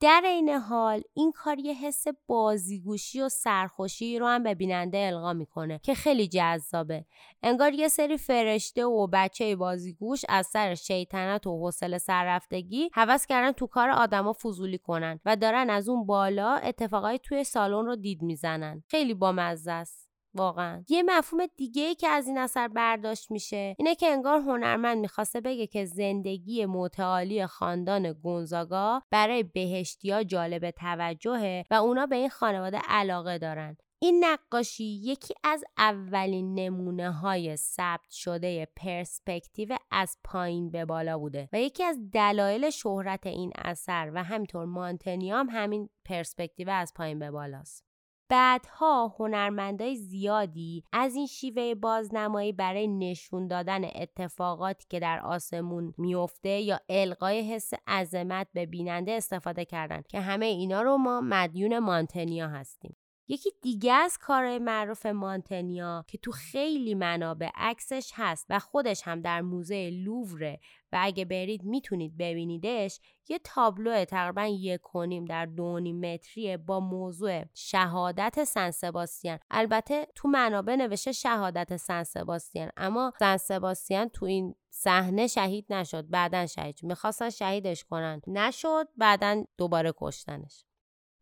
در 0.00 0.22
این 0.24 0.48
حال 0.48 1.02
این 1.14 1.32
کار 1.32 1.58
یه 1.58 1.74
حس 1.74 2.04
بازیگوشی 2.26 3.20
و 3.20 3.28
سرخوشی 3.28 4.18
رو 4.18 4.26
هم 4.26 4.42
به 4.42 4.54
بیننده 4.54 4.98
القا 4.98 5.32
می‌کنه 5.32 5.80
که 5.82 5.94
خیلی 5.94 6.28
جذابه. 6.28 7.04
انگار 7.42 7.72
یه 7.72 7.88
سری 7.88 8.16
فرشته 8.18 8.84
و 8.84 9.06
بچه 9.12 9.56
بازیگوش 9.56 10.22
از 10.28 10.46
سر 10.46 10.74
شیطنت 10.74 11.46
و 11.46 11.58
حوصله 11.58 11.98
سررفتگی 11.98 12.90
حوض 12.94 13.26
کردن 13.26 13.52
تو 13.52 13.66
کار 13.66 13.90
آدما 13.90 14.32
فضولی 14.32 14.78
کنن 14.78 15.20
و 15.24 15.36
دارن 15.36 15.70
از 15.70 15.88
اون 15.88 16.06
بالا 16.06 16.54
اتفاقای 16.54 17.18
توی 17.18 17.44
سالن 17.44 17.86
رو 17.86 17.96
دید 17.96 18.22
می‌زنن. 18.22 18.82
خیلی 18.86 19.14
بامزه 19.14 19.72
است. 19.72 20.07
واقعا 20.38 20.84
یه 20.88 21.02
مفهوم 21.02 21.46
دیگه 21.56 21.82
ای 21.82 21.94
که 21.94 22.08
از 22.08 22.26
این 22.26 22.38
اثر 22.38 22.68
برداشت 22.68 23.30
میشه 23.30 23.76
اینه 23.78 23.94
که 23.94 24.06
انگار 24.06 24.40
هنرمند 24.40 24.98
می‌خواسته 24.98 25.40
بگه 25.40 25.66
که 25.66 25.84
زندگی 25.84 26.66
متعالی 26.66 27.46
خاندان 27.46 28.12
گونزاگا 28.12 29.02
برای 29.10 29.42
بهشتیا 29.42 30.22
جالب 30.22 30.70
توجهه 30.70 31.64
و 31.70 31.74
اونا 31.74 32.06
به 32.06 32.16
این 32.16 32.28
خانواده 32.28 32.78
علاقه 32.88 33.38
دارن 33.38 33.76
این 34.00 34.24
نقاشی 34.24 34.84
یکی 34.84 35.34
از 35.44 35.64
اولین 35.78 36.54
نمونه 36.54 37.10
های 37.10 37.56
ثبت 37.56 38.10
شده 38.10 38.68
پرسپکتیو 38.76 39.76
از 39.90 40.16
پایین 40.24 40.70
به 40.70 40.84
بالا 40.84 41.18
بوده 41.18 41.48
و 41.52 41.60
یکی 41.60 41.84
از 41.84 42.10
دلایل 42.12 42.70
شهرت 42.70 43.26
این 43.26 43.52
اثر 43.64 44.10
و 44.14 44.24
همینطور 44.24 44.64
مانتنیام 44.64 45.48
همین 45.50 45.88
پرسپکتیو 46.04 46.70
از 46.70 46.92
پایین 46.94 47.18
به 47.18 47.30
بالاست. 47.30 47.87
بعدها 48.28 49.14
هنرمندای 49.18 49.96
زیادی 49.96 50.84
از 50.92 51.14
این 51.14 51.26
شیوه 51.26 51.74
بازنمایی 51.74 52.52
برای 52.52 52.88
نشون 52.88 53.48
دادن 53.48 53.84
اتفاقاتی 53.84 54.86
که 54.88 55.00
در 55.00 55.20
آسمون 55.20 55.94
میفته 55.98 56.48
یا 56.48 56.80
القای 56.88 57.40
حس 57.40 57.70
عظمت 57.86 58.46
به 58.52 58.66
بیننده 58.66 59.12
استفاده 59.12 59.64
کردن 59.64 60.02
که 60.08 60.20
همه 60.20 60.46
اینا 60.46 60.82
رو 60.82 60.96
ما 60.96 61.20
مدیون 61.20 61.78
مانتنیا 61.78 62.48
هستیم. 62.48 62.96
یکی 63.28 63.50
دیگه 63.62 63.92
از 63.92 64.18
کارهای 64.18 64.58
معروف 64.58 65.06
مانتنیا 65.06 66.04
که 66.08 66.18
تو 66.18 66.32
خیلی 66.32 66.94
منابع 66.94 67.48
عکسش 67.54 68.12
هست 68.14 68.46
و 68.48 68.58
خودش 68.58 69.02
هم 69.04 69.20
در 69.20 69.40
موزه 69.40 69.90
لووره 69.90 70.60
و 70.92 70.98
اگه 71.00 71.24
برید 71.24 71.64
می‌تونید 71.64 72.16
ببینیدش 72.16 73.00
یه 73.28 73.38
تابلو 73.44 74.04
تقریبا 74.04 74.46
یک 74.46 74.80
کنیم 74.80 75.24
در 75.24 75.46
دو 75.46 75.80
متریه 75.80 76.56
با 76.56 76.80
موضوع 76.80 77.44
شهادت 77.54 78.44
سن 78.44 78.70
سباستیان 78.70 79.38
البته 79.50 80.06
تو 80.14 80.28
منابع 80.28 80.76
نوشته 80.76 81.12
شهادت 81.12 81.76
سن 81.76 82.04
سباستیان 82.04 82.70
اما 82.76 83.12
سن 83.18 83.36
سباستیان 83.36 84.08
تو 84.08 84.26
این 84.26 84.54
صحنه 84.70 85.26
شهید 85.26 85.72
نشد 85.72 86.10
بعدا 86.10 86.46
شهید 86.46 86.80
می‌خواستن 86.82 87.30
شهیدش 87.30 87.84
کنن. 87.84 88.20
نشد 88.26 88.88
بعدا 88.96 89.44
دوباره 89.56 89.92
کشتنش. 89.96 90.67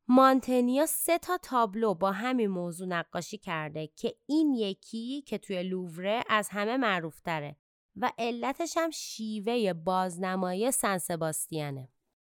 مانتنیا 0.08 0.86
سه 0.86 1.18
تا 1.18 1.38
تابلو 1.38 1.94
با 1.94 2.12
همین 2.12 2.50
موضوع 2.50 2.88
نقاشی 2.88 3.38
کرده 3.38 3.86
که 3.86 4.14
این 4.26 4.54
یکی 4.54 5.22
که 5.22 5.38
توی 5.38 5.62
لووره 5.62 6.24
از 6.28 6.48
همه 6.48 6.76
معروف 6.76 7.20
تره 7.20 7.56
و 7.96 8.12
علتش 8.18 8.76
هم 8.76 8.90
شیوه 8.90 9.72
بازنمایی 9.72 10.70
سن 10.70 10.98
سباستیانه. 10.98 11.88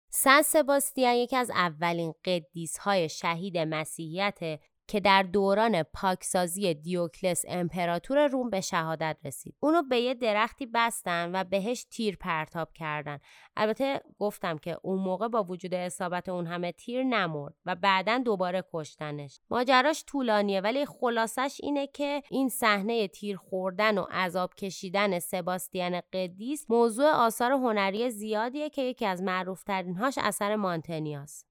سن 0.10 0.42
سباستیان 0.42 1.16
یکی 1.16 1.36
از 1.36 1.50
اولین 1.50 2.14
قدیس 2.26 2.78
های 2.78 3.10
شهید 3.10 3.58
مسیحیت 3.58 4.60
که 4.88 5.00
در 5.00 5.24
دوران 5.24 5.84
پاکسازی 5.84 6.74
دیوکلس 6.74 7.46
امپراتور 7.48 8.27
روم 8.27 8.50
به 8.50 8.62
شهادت 8.62 9.17
رسید. 9.25 9.56
اونو 9.60 9.84
به 9.84 10.00
یه 10.00 10.13
درختی 10.13 10.65
بستن 10.65 11.32
و 11.36 11.44
بهش 11.44 11.84
تیر 11.84 12.15
پرتاب 12.15 12.74
کردن. 12.74 13.20
البته 13.56 14.01
گفتم 14.20 14.58
که 14.58 14.77
اون 14.82 15.00
موقع 15.00 15.27
با 15.27 15.44
وجود 15.44 15.74
اصابت 15.74 16.29
اون 16.29 16.48
همه 16.48 16.72
تیر 16.72 17.03
نمرد 17.03 17.53
و 17.65 17.75
بعدا 17.75 18.17
دوباره 18.17 18.63
کشتنش. 18.74 19.39
ماجراش 19.50 20.03
طولانیه 20.08 20.62
ولی 20.62 20.86
خلاصش 20.86 21.60
اینه 21.63 21.88
که 21.88 22.24
این 22.32 22.50
صحنه 22.50 23.08
تیر 23.08 23.38
خوردن 23.38 23.98
و 23.98 24.06
عذاب 24.12 24.56
کشیدن 24.56 25.20
سباستیان 25.20 26.01
قدیس 26.13 26.65
موضوع 26.70 27.10
آثار 27.10 27.51
هنری 27.51 28.10
زیادیه 28.10 28.70
که 28.70 28.82
یکی 28.82 29.06
از 29.06 29.24
معروفترینهاش 29.24 30.17
اثر 30.17 30.56
مانتنیاست. 30.56 31.47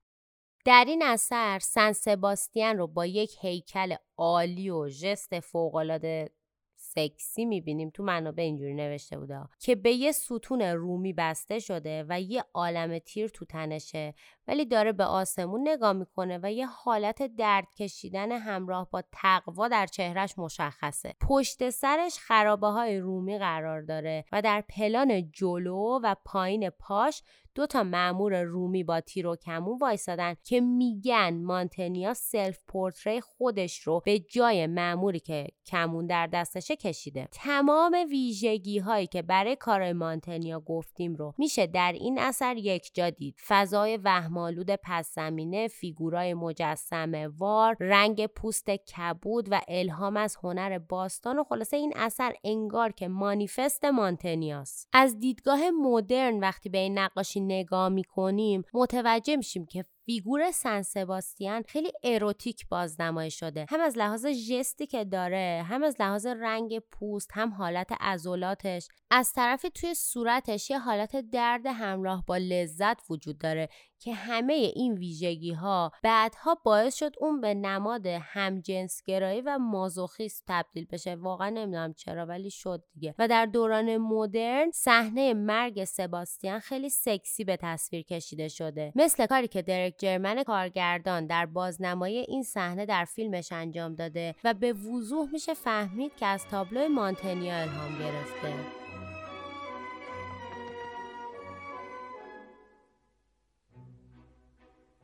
در 0.67 0.85
این 0.89 1.03
اثر 1.03 1.59
سن 1.59 1.93
سباستیان 1.93 2.79
رو 2.79 2.87
با 2.87 3.07
یک 3.07 3.37
هیکل 3.41 3.95
عالی 4.17 4.71
و 4.71 4.89
ژست 4.89 5.41
فوقالعاده 5.41 6.31
سکسی 6.77 7.45
می‌بینیم. 7.45 7.91
تو 7.91 8.03
منابع 8.03 8.43
اینجوری 8.43 8.75
نوشته 8.75 9.19
بوده 9.19 9.41
که 9.59 9.75
به 9.75 9.93
یه 9.93 10.13
ستون 10.13 10.63
رومی 10.63 11.13
بسته 11.13 11.59
شده 11.59 12.05
و 12.09 12.21
یه 12.21 12.45
عالم 12.55 12.99
تیر 12.99 13.29
تو 13.29 13.45
تنشه 13.45 14.15
ولی 14.49 14.65
داره 14.65 14.93
به 14.93 15.05
آسمون 15.05 15.69
نگاه 15.69 15.93
می‌کنه 15.93 16.39
و 16.43 16.53
یه 16.53 16.67
حالت 16.67 17.23
درد 17.37 17.75
کشیدن 17.79 18.33
همراه 18.33 18.91
با 18.91 19.03
تقوا 19.13 19.69
در 19.69 19.87
چهرش 19.87 20.39
مشخصه. 20.39 21.15
پشت 21.29 21.71
سرش 21.71 22.19
خرابه 22.19 22.67
های 22.67 22.99
رومی 22.99 23.39
قرار 23.39 23.83
داره 23.83 24.25
و 24.33 24.43
در 24.43 24.65
پلان 24.69 25.31
جلو 25.31 26.01
و 26.03 26.15
پایین 26.25 26.71
پاش 26.71 27.23
دو 27.57 27.67
تا 27.67 27.83
مامور 27.83 28.43
رومی 28.43 28.85
با 28.85 29.01
تیر 29.01 29.27
و 29.27 29.37
کمون 29.37 29.79
وایسادن 29.79 30.35
که 30.45 30.61
میگن 30.61 31.43
مانتنیا 31.43 32.15
self-portrait 32.15 32.59
ی 32.69 33.21
خودش 33.21 33.81
رو 33.81 34.03
به 34.05 34.19
جای 34.19 34.67
ماموری 34.67 35.21
که 35.21 35.47
کمون 35.67 36.07
در 36.07 36.27
دستشه 36.27 36.77
کشیده. 36.77 37.29
تمام 37.33 37.97
ویژگی 38.11 38.79
هایی 38.79 39.07
که 39.07 39.23
برای 39.23 39.57
کار 39.57 39.93
مانتنیا 39.93 40.61
گفتیم 40.61 41.15
رو 41.15 41.35
میشه 41.39 41.67
در 41.67 41.93
این 41.93 42.19
اثر 42.19 42.57
یک 42.57 42.91
جا 42.95 43.11
دید. 43.11 43.37
فضای 43.47 43.97
وهمالود 43.97 44.71
پس 44.83 45.15
زمینه 45.15 45.69
فیگورای 45.69 46.35
مجسمه 46.35 47.29
وار 47.29 47.77
رنگ 47.81 48.27
پوست 48.27 48.71
کبود 48.71 49.49
و 49.51 49.61
الهام 49.69 50.17
از 50.17 50.37
هنر 50.43 50.79
باستان 50.79 51.39
و 51.39 51.45
خلاصه 51.45 51.77
این 51.77 51.93
اثر 51.97 52.33
انگار 52.45 52.93
که 52.93 53.09
مانیفست 53.09 53.85
مانتنیاست. 53.85 54.89
از 54.93 55.19
دیدگاه 55.19 55.71
مدرن 55.71 56.41
وقتی 56.41 56.69
به 56.69 56.79
این 56.79 56.99
نقاشی 56.99 57.46
نگاه 57.47 57.89
می‌کنیم 57.89 58.65
متوجه 58.75 59.37
میشیم 59.37 59.67
که 59.67 59.85
فیگور 60.07 60.51
سن 60.51 60.83
سباستیان 60.83 61.63
خیلی 61.63 61.93
اروتیک 62.05 62.69
بازنمایی 62.69 63.31
شده. 63.31 63.67
هم 63.69 63.81
از 63.81 63.99
لحاظ 63.99 64.27
ژستی 64.27 64.87
که 64.87 65.05
داره 65.05 65.65
هم 65.69 65.83
از 65.83 65.97
لحاظ 66.01 66.27
رنگ 66.27 66.79
پوست 66.79 67.31
هم 67.33 67.55
حالت 67.55 67.93
عضلاتش. 68.01 68.89
از 69.11 69.33
طرف 69.33 69.67
توی 69.75 69.95
صورتش 69.95 70.71
یه 70.71 70.79
حالت 70.79 71.17
درد 71.17 71.67
همراه 71.67 72.25
با 72.27 72.37
لذت 72.37 73.11
وجود 73.11 73.39
داره. 73.39 73.69
که 73.99 74.15
همه 74.15 74.53
این 74.53 74.95
ویژگی 74.95 75.53
ها 75.53 75.93
بعدها 76.03 76.55
باعث 76.65 76.95
شد 76.95 77.15
اون 77.19 77.41
به 77.41 77.55
نماد 77.55 78.07
همجنسگرایی 78.07 79.41
و 79.41 79.59
مازوخیسم 79.59 80.45
تبدیل 80.49 80.87
بشه. 80.87 81.15
واقعا 81.15 81.51
نمی‌دونم 81.51 81.93
چرا 81.93 82.27
ولی 82.27 82.51
شد 82.51 82.85
دیگه. 82.95 83.15
و 83.19 83.29
در 83.29 83.47
دوران 83.47 83.97
مدرن 83.97 84.71
صحنه 84.71 85.35
مرگ 85.35 85.85
سباستیان 85.85 86.59
خیلی 86.59 86.89
سکسی 86.89 87.45
به 87.45 87.57
تصویر 87.57 88.03
کشیده 88.03 88.49
شده. 88.49 88.93
مثل 88.95 89.27
کاری 89.27 89.49
که 89.49 89.63
درک 89.63 89.95
جرمن 89.99 90.43
کارگردان 90.43 91.27
در 91.27 91.47
بازنمایی 91.47 92.19
این 92.19 92.43
صحنه 92.43 92.87
در 92.87 93.05
فیلمش 93.05 93.53
انجام 93.53 93.95
داده 93.95 94.35
و 94.45 94.55
به 94.55 94.73
وضوح 94.73 95.31
میشه 95.33 95.55
فهمید 95.55 96.17
که 96.17 96.27
از 96.27 96.47
تابلو 96.47 96.89
مانتنیا 96.89 97.57
الهام 97.57 97.99
گرفته. 97.99 98.86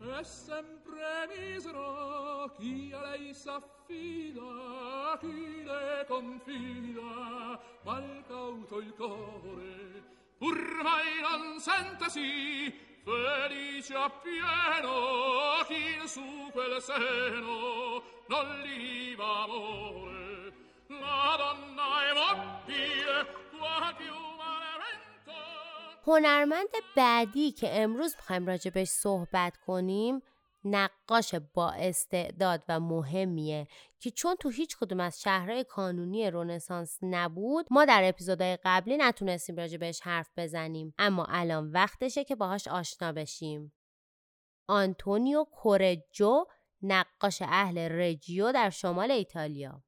È 0.02 0.24
sempre 0.24 1.28
misero 1.28 2.52
chi 2.58 2.90
a 2.92 3.00
lei 3.02 3.32
s'affida, 3.32 5.16
chi 5.20 5.62
le 5.62 6.04
confida, 6.08 7.60
mal 7.84 8.24
cauto 8.26 8.80
il 8.80 8.92
cuore, 8.94 10.02
pur 10.38 10.58
mai 10.82 11.20
non 11.20 11.60
sentesi, 11.60 12.68
felice 13.04 13.94
appieno, 13.94 15.62
chi 15.68 16.08
su 16.08 16.50
quel 16.50 16.82
seno 16.82 18.02
non 18.26 18.60
li 18.60 19.14
va 19.14 19.44
amore. 19.44 20.52
La 20.88 21.36
donna 21.38 22.08
è 22.08 22.12
mobile, 22.12 23.26
qua 23.56 23.91
più 23.91 23.91
هنرمند 26.06 26.68
بعدی 26.96 27.52
که 27.52 27.82
امروز 27.82 28.14
می‌خوایم 28.16 28.46
راجبش 28.46 28.88
صحبت 28.88 29.56
کنیم 29.56 30.22
نقاش 30.64 31.34
با 31.34 31.70
استعداد 31.70 32.62
و 32.68 32.80
مهمیه 32.80 33.66
که 34.00 34.10
چون 34.10 34.36
تو 34.36 34.48
هیچ 34.48 34.76
کدوم 34.76 35.00
از 35.00 35.20
شهرهای 35.20 35.64
کانونی 35.64 36.30
رونسانس 36.30 36.98
نبود 37.02 37.66
ما 37.70 37.84
در 37.84 38.08
اپیزودهای 38.08 38.58
قبلی 38.64 38.96
نتونستیم 38.96 39.56
راجبش 39.56 40.00
حرف 40.00 40.30
بزنیم. 40.36 40.94
اما 40.98 41.26
الان 41.28 41.70
وقتشه 41.70 42.24
که 42.24 42.36
باهاش 42.36 42.68
آشنا 42.68 43.12
بشیم. 43.12 43.72
آنتونیو 44.68 45.44
کورجو 45.44 46.44
نقاش 46.82 47.42
اهل 47.42 47.78
رجیو 47.78 48.52
در 48.52 48.70
شمال 48.70 49.10
ایتالیا. 49.10 49.82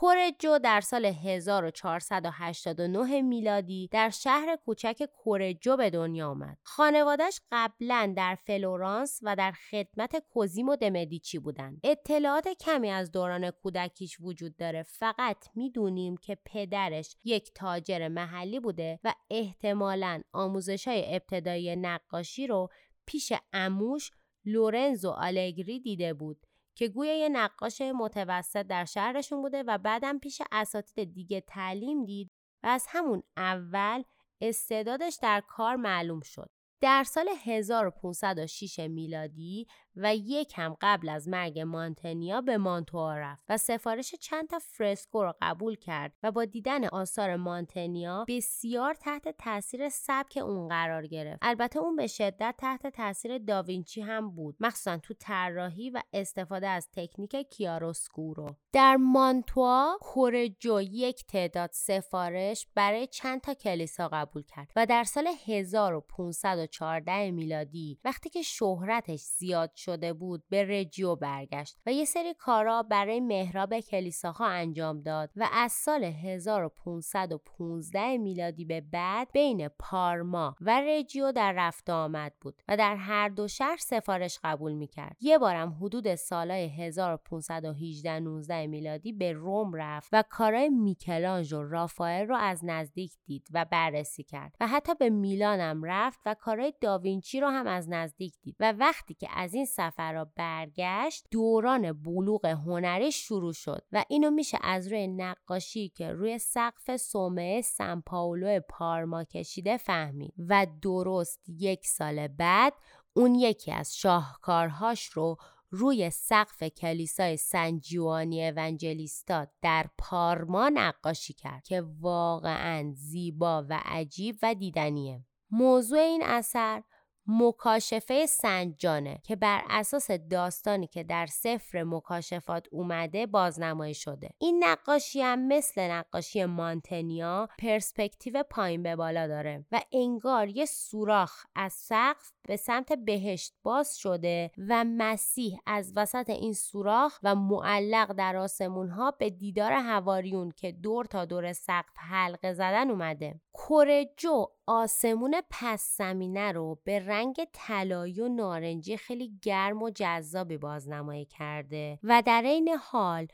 کورجو 0.00 0.58
در 0.58 0.80
سال 0.80 1.04
1489 1.04 3.22
میلادی 3.22 3.88
در 3.92 4.10
شهر 4.10 4.56
کوچک 4.56 5.08
کورجو 5.12 5.76
به 5.76 5.90
دنیا 5.90 6.28
آمد. 6.28 6.58
خانوادش 6.62 7.40
قبلا 7.52 8.14
در 8.16 8.38
فلورانس 8.46 9.20
و 9.22 9.36
در 9.36 9.52
خدمت 9.52 10.22
کوزیمو 10.30 10.76
دمدیچی 10.76 11.38
بودند. 11.38 11.80
اطلاعات 11.84 12.48
کمی 12.48 12.90
از 12.90 13.12
دوران 13.12 13.50
کودکیش 13.50 14.20
وجود 14.20 14.56
داره 14.56 14.82
فقط 14.82 15.48
می‌دونیم 15.54 16.16
که 16.16 16.38
پدرش 16.44 17.16
یک 17.24 17.50
تاجر 17.54 18.08
محلی 18.08 18.60
بوده 18.60 19.00
و 19.04 19.14
احتمالا 19.30 20.22
آموزش 20.32 20.88
های 20.88 21.14
ابتدایی 21.14 21.76
نقاشی 21.76 22.46
رو 22.46 22.68
پیش 23.06 23.32
اموش 23.52 24.10
لورنزو 24.44 25.10
آلگری 25.10 25.80
دیده 25.80 26.14
بود 26.14 26.46
که 26.80 26.88
گویا 26.88 27.16
یه 27.16 27.28
نقاش 27.28 27.80
متوسط 27.80 28.62
در 28.62 28.84
شهرشون 28.84 29.42
بوده 29.42 29.62
و 29.62 29.78
بعدم 29.78 30.18
پیش 30.18 30.42
اساتید 30.52 31.14
دیگه 31.14 31.40
تعلیم 31.40 32.04
دید 32.04 32.30
و 32.62 32.66
از 32.66 32.86
همون 32.88 33.22
اول 33.36 34.02
استعدادش 34.40 35.18
در 35.22 35.42
کار 35.48 35.76
معلوم 35.76 36.20
شد. 36.20 36.50
در 36.80 37.04
سال 37.04 37.28
1506 37.44 38.78
میلادی 38.78 39.66
و 39.96 40.16
یک 40.16 40.52
هم 40.56 40.76
قبل 40.80 41.08
از 41.08 41.28
مرگ 41.28 41.60
مانتنیا 41.60 42.40
به 42.40 42.58
مانتوا 42.58 43.16
رفت 43.16 43.44
و 43.48 43.56
سفارش 43.56 44.14
چند 44.14 44.48
تا 44.48 44.58
فرسکو 44.58 45.24
رو 45.24 45.34
قبول 45.42 45.74
کرد 45.74 46.12
و 46.22 46.32
با 46.32 46.44
دیدن 46.44 46.84
آثار 46.84 47.36
مانتنیا 47.36 48.24
بسیار 48.28 48.94
تحت 48.94 49.28
تاثیر 49.38 49.88
سبک 49.88 50.36
اون 50.36 50.68
قرار 50.68 51.06
گرفت. 51.06 51.38
البته 51.42 51.78
اون 51.78 51.96
به 51.96 52.06
شدت 52.06 52.54
تحت 52.58 52.86
تاثیر 52.86 53.38
داوینچی 53.38 54.00
هم 54.00 54.30
بود 54.30 54.56
مخصوصا 54.60 54.96
تو 54.96 55.14
طراحی 55.14 55.90
و 55.90 56.02
استفاده 56.12 56.68
از 56.68 56.88
تکنیک 56.96 57.36
کیاروسکورو 57.36 58.46
در 58.72 58.96
مانتوا 58.96 59.98
کورجو 60.00 60.80
یک 60.80 61.26
تعداد 61.26 61.70
سفارش 61.72 62.66
برای 62.74 63.06
چند 63.06 63.40
تا 63.40 63.54
کلیسا 63.54 64.08
قبول 64.08 64.42
کرد 64.42 64.72
و 64.76 64.86
در 64.86 65.04
سال 65.04 65.28
1514 65.46 67.30
میلادی 67.30 67.98
وقتی 68.04 68.30
که 68.30 68.42
شهرتش 68.42 69.20
زیاد 69.20 69.70
شده 69.84 70.12
بود 70.12 70.42
به 70.48 70.64
رجیو 70.64 71.16
برگشت 71.16 71.78
و 71.86 71.92
یه 71.92 72.04
سری 72.04 72.34
کارا 72.34 72.82
برای 72.82 73.20
محراب 73.20 73.80
کلیساها 73.80 74.46
انجام 74.46 75.02
داد 75.02 75.30
و 75.36 75.48
از 75.52 75.72
سال 75.72 76.04
1515 76.04 78.16
میلادی 78.16 78.64
به 78.64 78.80
بعد 78.80 79.28
بین 79.32 79.68
پارما 79.68 80.54
و 80.60 80.80
رجیو 80.80 81.32
در 81.32 81.52
رفت 81.56 81.90
آمد 81.90 82.32
بود 82.40 82.62
و 82.68 82.76
در 82.76 82.96
هر 82.96 83.28
دو 83.28 83.48
شهر 83.48 83.76
سفارش 83.76 84.38
قبول 84.44 84.72
می‌کرد. 84.72 85.16
یه 85.20 85.38
بارم 85.38 85.76
حدود 85.80 86.14
سالهای 86.14 86.68
1518 86.68 88.20
19 88.20 88.66
میلادی 88.66 89.12
به 89.12 89.32
روم 89.32 89.74
رفت 89.74 90.08
و 90.12 90.24
کارای 90.30 90.68
میکلانج 90.68 91.52
و 91.52 91.62
رافائل 91.62 92.26
رو 92.26 92.36
از 92.36 92.64
نزدیک 92.64 93.12
دید 93.26 93.48
و 93.52 93.64
بررسی 93.64 94.22
کرد 94.22 94.56
و 94.60 94.66
حتی 94.66 94.94
به 94.94 95.10
میلانم 95.10 95.84
رفت 95.84 96.20
و 96.26 96.34
کارای 96.34 96.72
داوینچی 96.80 97.40
رو 97.40 97.48
هم 97.48 97.66
از 97.66 97.90
نزدیک 97.90 98.34
دید 98.42 98.56
و 98.60 98.72
وقتی 98.72 99.14
که 99.14 99.28
از 99.34 99.54
این 99.54 99.66
سفر 99.70 100.12
را 100.12 100.32
برگشت 100.36 101.26
دوران 101.30 101.92
بلوغ 102.02 102.46
هنری 102.46 103.12
شروع 103.12 103.52
شد 103.52 103.84
و 103.92 104.04
اینو 104.08 104.30
میشه 104.30 104.58
از 104.62 104.88
روی 104.88 105.06
نقاشی 105.06 105.88
که 105.88 106.12
روی 106.12 106.38
سقف 106.38 106.96
صومعه 106.96 107.60
سان 107.60 108.02
پاولو 108.06 108.60
پارما 108.68 109.24
کشیده 109.24 109.76
فهمید 109.76 110.34
و 110.48 110.66
درست 110.82 111.40
یک 111.48 111.86
سال 111.86 112.28
بعد 112.28 112.72
اون 113.12 113.34
یکی 113.34 113.72
از 113.72 113.96
شاهکارهاش 113.96 115.04
رو 115.04 115.36
روی 115.70 116.10
سقف 116.10 116.62
کلیسای 116.62 117.36
سنجیوانی 117.36 118.48
اونجلیستا 118.48 119.46
در 119.62 119.86
پارما 119.98 120.68
نقاشی 120.68 121.34
کرد 121.34 121.62
که 121.64 121.84
واقعا 122.00 122.92
زیبا 122.94 123.66
و 123.68 123.80
عجیب 123.84 124.38
و 124.42 124.54
دیدنیه. 124.54 125.24
موضوع 125.50 125.98
این 125.98 126.22
اثر 126.24 126.82
مکاشفه 127.30 128.26
سنجانه 128.26 129.18
که 129.24 129.36
بر 129.36 129.62
اساس 129.70 130.10
داستانی 130.10 130.86
که 130.86 131.02
در 131.02 131.26
سفر 131.26 131.82
مکاشفات 131.82 132.66
اومده 132.70 133.26
بازنمایی 133.26 133.94
شده. 133.94 134.30
این 134.38 134.64
نقاشی 134.64 135.22
هم 135.22 135.48
مثل 135.48 135.90
نقاشی 135.90 136.44
مانتنیا 136.44 137.48
پرسپکتیو 137.58 138.42
پایین 138.42 138.82
به 138.82 138.96
بالا 138.96 139.26
داره 139.26 139.64
و 139.72 139.80
انگار 139.92 140.48
یه 140.48 140.64
سوراخ 140.64 141.44
از 141.54 141.72
سقف 141.72 142.32
به 142.48 142.56
سمت 142.56 142.92
بهشت 142.92 143.54
باز 143.62 143.98
شده 143.98 144.50
و 144.68 144.84
مسیح 144.84 145.58
از 145.66 145.92
وسط 145.96 146.30
این 146.30 146.52
سوراخ 146.52 147.18
و 147.22 147.34
معلق 147.34 148.12
در 148.12 148.36
آسمون 148.36 148.88
ها 148.88 149.10
به 149.10 149.30
دیدار 149.30 149.72
هواریون 149.72 150.50
که 150.56 150.72
دور 150.72 151.04
تا 151.04 151.24
دور 151.24 151.52
سقف 151.52 151.92
حلقه 151.96 152.52
زدن 152.52 152.90
اومده. 152.90 153.40
کورجو 153.52 154.46
آسمون 154.66 155.42
پس 155.50 155.96
زمینه 155.96 156.52
رو 156.52 156.80
به 156.84 156.98
رنگ 156.98 157.48
طلایی 157.52 158.20
و 158.20 158.28
نارنجی 158.28 158.96
خیلی 158.96 159.38
گرم 159.42 159.82
و 159.82 159.90
جذابی 159.90 160.56
بازنمایی 160.56 161.24
کرده 161.24 161.98
و 162.02 162.22
در 162.26 162.42
این 162.42 162.68
حال 162.68 163.26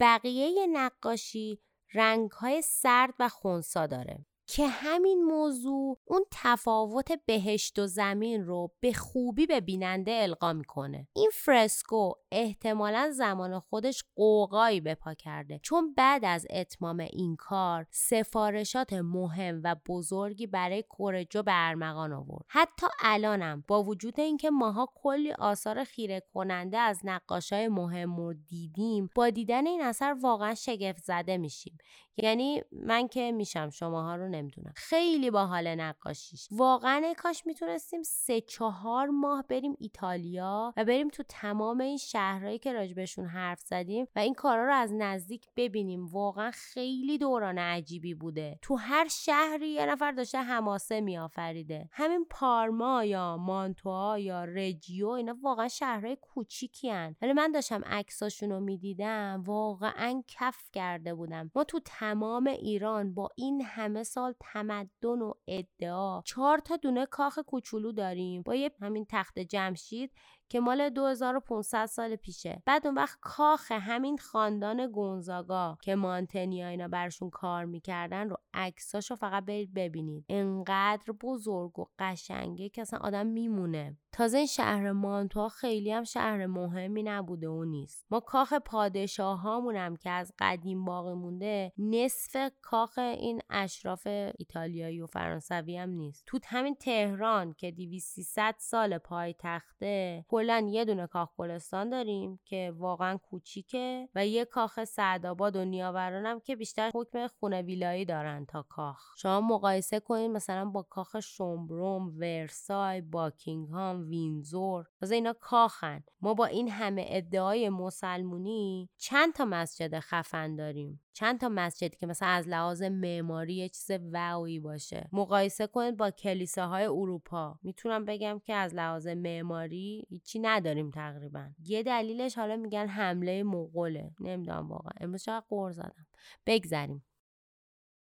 بقیه 0.00 0.66
نقاشی 0.66 1.58
رنگهای 1.94 2.62
سرد 2.62 3.14
و 3.18 3.28
خونسا 3.28 3.86
داره. 3.86 4.26
که 4.54 4.68
همین 4.68 5.24
موضوع 5.24 5.98
اون 6.04 6.24
تفاوت 6.30 7.12
بهشت 7.26 7.78
و 7.78 7.86
زمین 7.86 8.44
رو 8.44 8.72
به 8.80 8.92
خوبی 8.92 9.46
به 9.46 9.60
بیننده 9.60 10.12
القا 10.12 10.52
می‌کنه. 10.52 11.08
این 11.16 11.30
فرسکو 11.34 12.12
احتمالا 12.32 13.10
زمان 13.10 13.58
خودش 13.58 14.04
قوقایی 14.16 14.80
به 14.80 14.94
پا 14.94 15.14
کرده. 15.14 15.60
چون 15.62 15.94
بعد 15.94 16.24
از 16.24 16.46
اتمام 16.50 17.00
این 17.00 17.36
کار 17.36 17.86
سفارشات 17.90 18.92
مهم 18.92 19.60
و 19.64 19.76
بزرگی 19.88 20.46
برای 20.46 20.84
کورجو 20.88 21.42
به 21.42 21.52
ارمغان 21.54 22.12
آورد. 22.12 22.44
حتی 22.48 22.86
الانم 23.00 23.64
با 23.68 23.82
وجود 23.82 24.20
اینکه 24.20 24.50
ماها 24.50 24.88
کلی 24.94 25.32
آثار 25.32 25.84
خیره 25.84 26.22
کننده 26.34 26.78
از 26.78 27.00
نقاشای 27.04 27.68
مهم 27.68 28.16
رو 28.16 28.34
دیدیم 28.34 29.10
با 29.14 29.30
دیدن 29.30 29.66
این 29.66 29.82
اثر 29.82 30.16
واقعا 30.22 30.54
شگفت 30.54 31.02
زده 31.02 31.36
میشیم. 31.36 31.78
یعنی 32.16 32.62
من 32.72 33.08
که 33.08 33.32
میشم 33.32 33.70
شماها 33.70 34.16
رو 34.16 34.28
نمی‌دونم. 34.28 34.72
خیلی 34.76 35.30
باحال 35.30 35.74
نقاشیش. 35.74 36.48
واقعا 36.50 37.14
کاش 37.18 37.46
می‌تونستیم 37.46 38.02
سه 38.02 38.40
چهار 38.40 39.08
ماه 39.08 39.44
بریم 39.48 39.76
ایتالیا 39.78 40.74
و 40.76 40.84
بریم 40.84 41.08
تو 41.08 41.22
تمام 41.28 41.80
این 41.80 41.96
شهرهایی 41.96 42.58
که 42.58 42.72
راجبشون 42.72 43.26
حرف 43.26 43.60
زدیم 43.60 44.06
و 44.16 44.18
این 44.18 44.34
کارا 44.34 44.66
رو 44.66 44.74
از 44.74 44.92
نزدیک 44.92 45.46
ببینیم. 45.56 46.06
واقعا 46.06 46.50
خیلی 46.50 47.18
دوران 47.18 47.58
عجیبی 47.58 48.14
بوده. 48.14 48.58
تو 48.62 48.76
هر 48.76 49.08
شهری 49.08 49.68
یه 49.68 49.86
نفر 49.86 50.12
داشته 50.12 50.38
حماسه 50.38 51.00
میآفریده. 51.00 51.88
همین 51.92 52.26
پارما 52.30 53.04
یا 53.04 53.36
مانتوا 53.36 54.18
یا 54.18 54.44
رجیو 54.44 55.08
اینا 55.08 55.36
واقعا 55.42 55.68
شهرهای 55.68 56.16
کوچیکی 56.16 56.90
هن. 56.90 57.16
ولی 57.22 57.32
من 57.32 57.52
داشتم 57.52 57.82
عکساشون 57.86 58.50
رو 58.50 58.60
می‌دیدم 58.60 59.42
واقعا 59.46 60.22
کف 60.28 60.70
کرده 60.72 61.14
بودم. 61.14 61.50
ما 61.54 61.64
تو 61.64 61.80
تمام 62.02 62.46
ایران 62.46 63.14
با 63.14 63.28
این 63.36 63.62
همه 63.62 64.02
سال 64.02 64.34
تمدن 64.40 65.22
و 65.22 65.32
ادعا. 65.46 66.22
چهار 66.22 66.58
تا 66.58 66.76
دونه 66.76 67.06
کاخ 67.06 67.38
کوچولو 67.38 67.92
داریم. 67.92 68.42
با 68.42 68.54
یه 68.54 68.70
همین 68.80 69.06
تخت 69.10 69.38
جمشید 69.38 70.12
که 70.52 70.60
مال 70.60 70.88
2500 70.88 71.86
سال 71.86 72.16
پیشه. 72.16 72.62
بعد 72.66 72.86
اون 72.86 72.96
وقت 72.96 73.18
کاخ 73.20 73.72
همین 73.72 74.18
خاندان 74.18 74.86
گونزاگا 74.86 75.78
که 75.82 75.94
مانتنیا 75.94 76.68
اینا 76.68 76.88
برشون 76.88 77.30
کار 77.30 77.64
می‌کردن 77.64 78.28
رو 78.28 78.36
عکساشو 78.54 79.16
فقط 79.16 79.44
برید 79.44 79.74
ببینید. 79.74 80.24
انقدر 80.28 81.12
بزرگ 81.22 81.78
و 81.78 81.86
قشنگه 81.98 82.68
که 82.68 82.82
اصلا 82.82 82.98
آدم 83.02 83.26
میمونه. 83.26 83.96
تازه 84.12 84.38
این 84.38 84.46
شهر 84.46 84.92
مانتوا 84.92 85.48
خیلی 85.48 85.92
هم 85.92 86.04
شهر 86.04 86.46
مهمی 86.46 87.02
نبوده 87.02 87.48
و 87.48 87.64
نیست. 87.64 88.06
ما 88.10 88.20
کاخ 88.20 88.52
پادشاه 88.52 89.42
هم 89.76 89.96
که 89.96 90.10
از 90.10 90.32
قدیم 90.38 90.84
باقی 90.84 91.14
مونده 91.14 91.72
نصف 91.78 92.52
کاخ 92.62 92.98
این 92.98 93.40
اشراف 93.50 94.06
ایتالیایی 94.38 95.00
و 95.00 95.06
فرانسوی 95.06 95.76
هم 95.76 95.90
نیست. 95.90 96.24
تو 96.26 96.38
همین 96.46 96.74
تهران 96.74 97.52
که 97.52 97.70
200 97.70 98.58
سال 98.58 98.98
پای 98.98 99.34
تخته 99.38 100.24
کلا 100.42 100.68
یه 100.70 100.84
دونه 100.84 101.06
کاخ 101.06 101.28
گلستان 101.36 101.90
داریم 101.90 102.40
که 102.44 102.72
واقعا 102.76 103.16
کوچیکه 103.16 104.08
و 104.14 104.26
یه 104.26 104.44
کاخ 104.44 104.84
سعدآباد 104.84 105.56
و 105.56 105.64
نیاوران 105.64 106.26
هم 106.26 106.40
که 106.40 106.56
بیشتر 106.56 106.90
حکم 106.94 107.26
خونه 107.26 107.62
ویلایی 107.62 108.04
دارن 108.04 108.44
تا 108.44 108.62
کاخ. 108.62 109.14
شما 109.16 109.40
مقایسه 109.40 110.00
کنید 110.00 110.30
مثلا 110.30 110.64
با 110.64 110.82
کاخ 110.82 111.20
شومبروم 111.20 112.18
ورسای 112.18 113.00
باکینگهام 113.00 114.08
وینزور 114.08 114.86
تازه 115.00 115.14
اینا 115.14 115.32
کاخن. 115.32 116.02
ما 116.20 116.34
با 116.34 116.46
این 116.46 116.68
همه 116.68 117.04
ادعای 117.08 117.68
مسلمونی 117.68 118.88
چند 118.96 119.34
تا 119.34 119.44
مسجد 119.44 119.98
خفن 119.98 120.56
داریم؟ 120.56 121.00
چند 121.14 121.40
تا 121.40 121.48
مسجدی 121.48 121.96
که 121.96 122.06
مثلا 122.06 122.28
از 122.28 122.48
لحاظ 122.48 122.82
معماری 122.82 123.54
یه 123.54 123.68
چیز 123.68 123.90
وعوی 124.12 124.60
باشه. 124.60 125.08
مقایسه 125.12 125.66
کنید 125.66 125.96
با 125.96 126.10
کلیساهای 126.10 126.84
اروپا. 126.84 127.58
می‌تونم 127.62 128.04
بگم 128.04 128.40
که 128.44 128.54
از 128.54 128.74
لحاظ 128.74 129.06
معماری 129.06 130.06
هیچی 130.32 130.38
نداریم 130.48 130.90
تقریبا. 130.90 131.48
یه 131.64 131.82
دلیلش 131.82 132.38
حالا 132.38 132.56
میگن 132.56 132.86
حمله 132.88 133.42
مغوله. 133.42 134.10
نمی‌دونم 134.20 134.68
واقعا. 134.68 134.92
امروز 135.00 135.22
چقدر 135.24 135.46
قور 135.48 135.72
زدم. 135.72 136.06
بگذریم. 136.46 137.04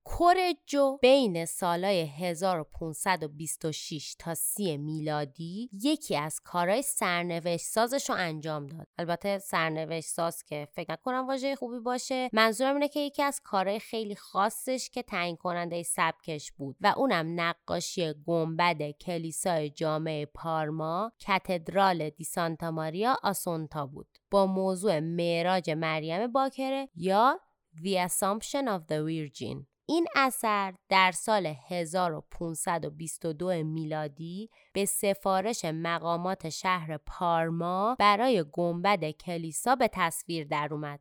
کورجو 0.04 0.98
بین 1.02 1.44
سالهای 1.44 2.06
1526 2.06 4.14
تا 4.18 4.34
30 4.34 4.76
میلادی 4.76 5.70
یکی 5.72 6.16
از 6.16 6.40
کارهای 6.44 6.82
سرنوشت 6.82 7.66
سازش 7.66 8.10
رو 8.10 8.16
انجام 8.18 8.66
داد. 8.66 8.86
البته 8.98 9.38
سرنوشت 9.38 10.08
ساز 10.08 10.42
که 10.42 10.68
فکر 10.72 10.92
نکنم 10.92 11.26
واژه 11.26 11.56
خوبی 11.56 11.78
باشه. 11.78 12.30
منظورم 12.32 12.74
اینه 12.74 12.88
که 12.88 13.00
یکی 13.00 13.22
از 13.22 13.40
کارهای 13.44 13.78
خیلی 13.78 14.14
خاصش 14.14 14.90
که 14.92 15.02
تعیین 15.02 15.36
کننده 15.36 15.82
سبکش 15.82 16.52
بود 16.52 16.76
و 16.80 16.94
اونم 16.96 17.40
نقاشی 17.40 18.14
گنبد 18.26 18.90
کلیسای 18.90 19.70
جامعه 19.70 20.26
پارما 20.26 21.12
کاتدرال 21.26 22.10
دی 22.10 22.24
سانتا 22.24 22.70
ماریا 22.70 23.16
آسونتا 23.22 23.86
بود. 23.86 24.08
با 24.30 24.46
موضوع 24.46 25.00
معراج 25.00 25.70
مریم 25.70 26.32
باکره 26.32 26.88
یا 26.94 27.40
The 27.76 27.98
Assumption 27.98 28.68
of 28.68 28.88
the 28.88 29.04
Virgin. 29.04 29.66
این 29.90 30.06
اثر 30.14 30.74
در 30.88 31.12
سال 31.12 31.54
1522 31.68 33.64
میلادی 33.64 34.50
به 34.72 34.84
سفارش 34.84 35.64
مقامات 35.64 36.48
شهر 36.48 36.96
پارما 36.96 37.96
برای 37.98 38.44
گنبد 38.52 39.10
کلیسا 39.10 39.74
به 39.74 39.90
تصویر 39.92 40.46
در 40.46 40.68
اومد. 40.70 41.00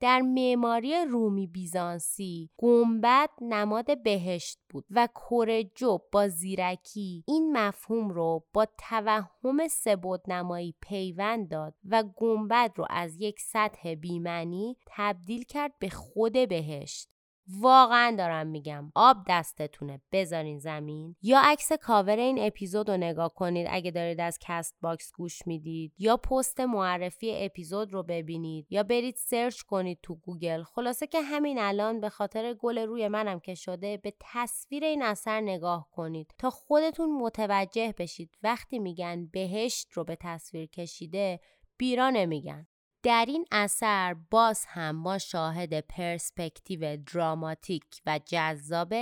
در 0.00 0.20
معماری 0.20 1.04
رومی 1.04 1.46
بیزانسی 1.46 2.50
گنبد 2.56 3.30
نماد 3.40 4.02
بهشت 4.02 4.58
بود 4.70 4.84
و 4.90 5.08
کورجو 5.14 5.98
با 6.12 6.28
زیرکی 6.28 7.24
این 7.26 7.56
مفهوم 7.56 8.10
رو 8.10 8.44
با 8.52 8.66
توهم 8.78 9.68
سبود 9.70 10.20
نمایی 10.28 10.74
پیوند 10.80 11.48
داد 11.48 11.74
و 11.84 12.04
گنبد 12.16 12.72
رو 12.76 12.86
از 12.90 13.20
یک 13.20 13.40
سطح 13.40 13.94
بیمنی 13.94 14.76
تبدیل 14.86 15.44
کرد 15.44 15.72
به 15.78 15.88
خود 15.88 16.32
بهشت 16.32 17.11
واقعا 17.48 18.14
دارم 18.18 18.46
میگم. 18.46 18.92
آب 18.94 19.16
دستتونه. 19.28 20.00
بذارین 20.12 20.58
زمین. 20.58 21.16
یا 21.22 21.40
عکس 21.44 21.72
کاور 21.72 22.16
این 22.16 22.38
اپیزود 22.38 22.90
رو 22.90 22.96
نگاه 22.96 23.34
کنید. 23.34 23.66
اگه 23.70 23.90
دارید 23.90 24.20
از 24.20 24.38
کست 24.40 24.74
باکس 24.80 25.12
گوش 25.12 25.46
می‌دید. 25.46 25.92
یا 25.98 26.16
پست 26.16 26.60
معرفی 26.60 27.44
اپیزود 27.44 27.92
رو 27.92 28.02
ببینید. 28.02 28.66
یا 28.70 28.82
برید 28.82 29.16
search 29.16 29.62
کنید 29.62 29.98
تو 30.02 30.14
گوگل. 30.14 30.62
خلاصه 30.62 31.06
که 31.06 31.20
همین 31.20 31.58
الان 31.58 32.00
به 32.00 32.08
خاطر 32.08 32.54
گل 32.54 32.78
روی 32.78 33.08
منم 33.08 33.40
که 33.40 33.54
شده 33.54 33.96
به 33.96 34.14
تصویر 34.20 34.84
این 34.84 35.02
اثر 35.02 35.40
نگاه 35.40 35.88
کنید. 35.92 36.34
تا 36.38 36.50
خودتون 36.50 37.18
متوجه 37.18 37.94
بشید. 37.98 38.30
وقتی 38.42 38.78
میگن 38.78 39.26
بهشت 39.26 39.92
رو 39.92 40.04
به 40.04 40.16
تصویر 40.20 40.66
کشیده 40.66 41.40
بیراه 41.78 42.10
نمیگن. 42.10 42.66
در 43.02 43.24
این 43.28 43.46
اثر 43.52 44.14
باز 44.30 44.64
هم 44.68 44.96
ما 44.96 45.18
شاهد 45.18 45.80
پرسپکتیو 45.80 46.96
دراماتیک 46.96 47.84
و 48.06 48.20
جذاب 48.26 48.94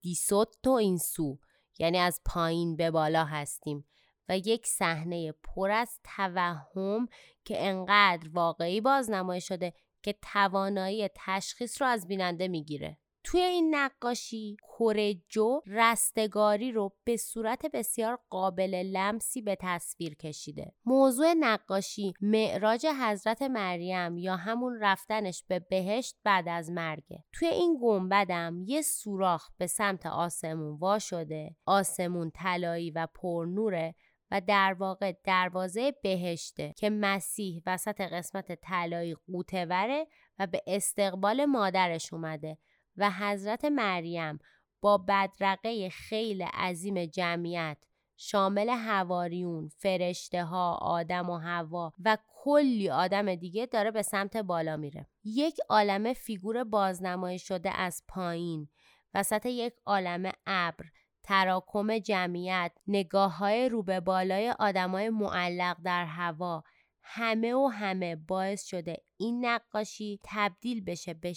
دیسوتو 0.00 0.70
اینسو 0.70 1.38
یعنی 1.78 1.98
از 1.98 2.20
پایین 2.26 2.76
به 2.76 2.90
بالا 2.90 3.24
هستیم 3.24 3.84
و 4.28 4.38
یک 4.38 4.66
صحنه 4.66 5.32
پر 5.32 5.70
از 5.70 6.00
توهم 6.04 7.08
که 7.44 7.66
انقدر 7.66 8.28
واقعی 8.32 8.80
بازنمایی 8.80 9.40
شده 9.40 9.72
که 10.02 10.14
توانایی 10.32 11.08
تشخیص 11.14 11.82
رو 11.82 11.88
از 11.88 12.08
بیننده 12.08 12.48
می‌گیره. 12.48 12.98
توی 13.24 13.40
این 13.40 13.74
نقاشی 13.74 14.56
کورجو 14.62 15.60
رستگاری 15.66 16.72
رو 16.72 16.96
به 17.04 17.16
صورت 17.16 17.66
بسیار 17.66 18.18
قابل 18.30 18.74
لمسی 18.74 19.42
به 19.42 19.56
تصویر 19.60 20.14
کشیده. 20.14 20.72
موضوع 20.84 21.34
نقاشی 21.34 22.14
معراج 22.20 22.86
حضرت 22.86 23.42
مریم 23.42 24.18
یا 24.18 24.36
همون 24.36 24.78
رفتنش 24.80 25.44
به 25.48 25.58
بهشت 25.58 26.16
بعد 26.24 26.48
از 26.48 26.70
مرگه 26.70 27.24
توی 27.32 27.48
این 27.48 27.78
گنبدم 27.82 28.62
یه 28.66 28.82
سوراخ 28.82 29.50
به 29.58 29.66
سمت 29.66 30.06
آسمون 30.06 30.78
وا 30.78 30.98
شده. 30.98 31.56
آسمون 31.66 32.30
طلایی 32.30 32.90
و 32.90 33.06
پرنوره 33.14 33.94
و 34.30 34.40
در 34.40 34.76
واقع 34.78 35.12
دروازه 35.24 35.92
بهشته 36.02 36.74
که 36.76 36.90
مسیح 36.90 37.62
وسط 37.66 38.00
قسمت 38.00 38.60
طلایی 38.60 39.16
قوتوره 39.26 40.06
و 40.38 40.46
به 40.46 40.62
استقبال 40.66 41.44
مادرش 41.44 42.12
اومده. 42.12 42.58
و 42.98 43.10
حضرت 43.10 43.64
مریم 43.64 44.38
با 44.80 44.98
بدرقه 44.98 45.88
خیلی 45.88 46.42
عظیم 46.42 47.04
جمعیت 47.04 47.76
شامل 48.16 48.68
هواریون، 48.68 49.68
فرشته 49.68 50.44
ها، 50.44 50.74
آدم 50.74 51.30
و 51.30 51.36
هوا 51.36 51.92
و 52.04 52.18
کلی 52.26 52.90
آدم 52.90 53.34
دیگه 53.34 53.66
داره 53.66 53.90
به 53.90 54.02
سمت 54.02 54.36
بالا 54.36 54.76
میره. 54.76 55.06
یک 55.24 55.58
عالم 55.68 56.12
فیگور 56.12 56.64
بازنمایی 56.64 57.38
شده 57.38 57.70
از 57.76 58.02
پایین 58.08 58.68
وسط 59.14 59.46
یک 59.46 59.74
عالم 59.86 60.32
ابر 60.46 60.84
تراکم 61.22 61.98
جمعیت 61.98 62.72
نگاه 62.86 63.36
های 63.36 63.68
رو 63.68 63.82
به 63.82 64.00
بالای 64.00 64.50
آدمای 64.58 65.10
معلق 65.10 65.76
در 65.84 66.04
هوا 66.04 66.62
همه 67.02 67.54
و 67.54 67.66
همه 67.66 68.16
باعث 68.16 68.64
شده 68.64 68.96
این 69.16 69.46
نقاشی 69.46 70.20
تبدیل 70.24 70.84
بشه 70.84 71.14
به 71.14 71.32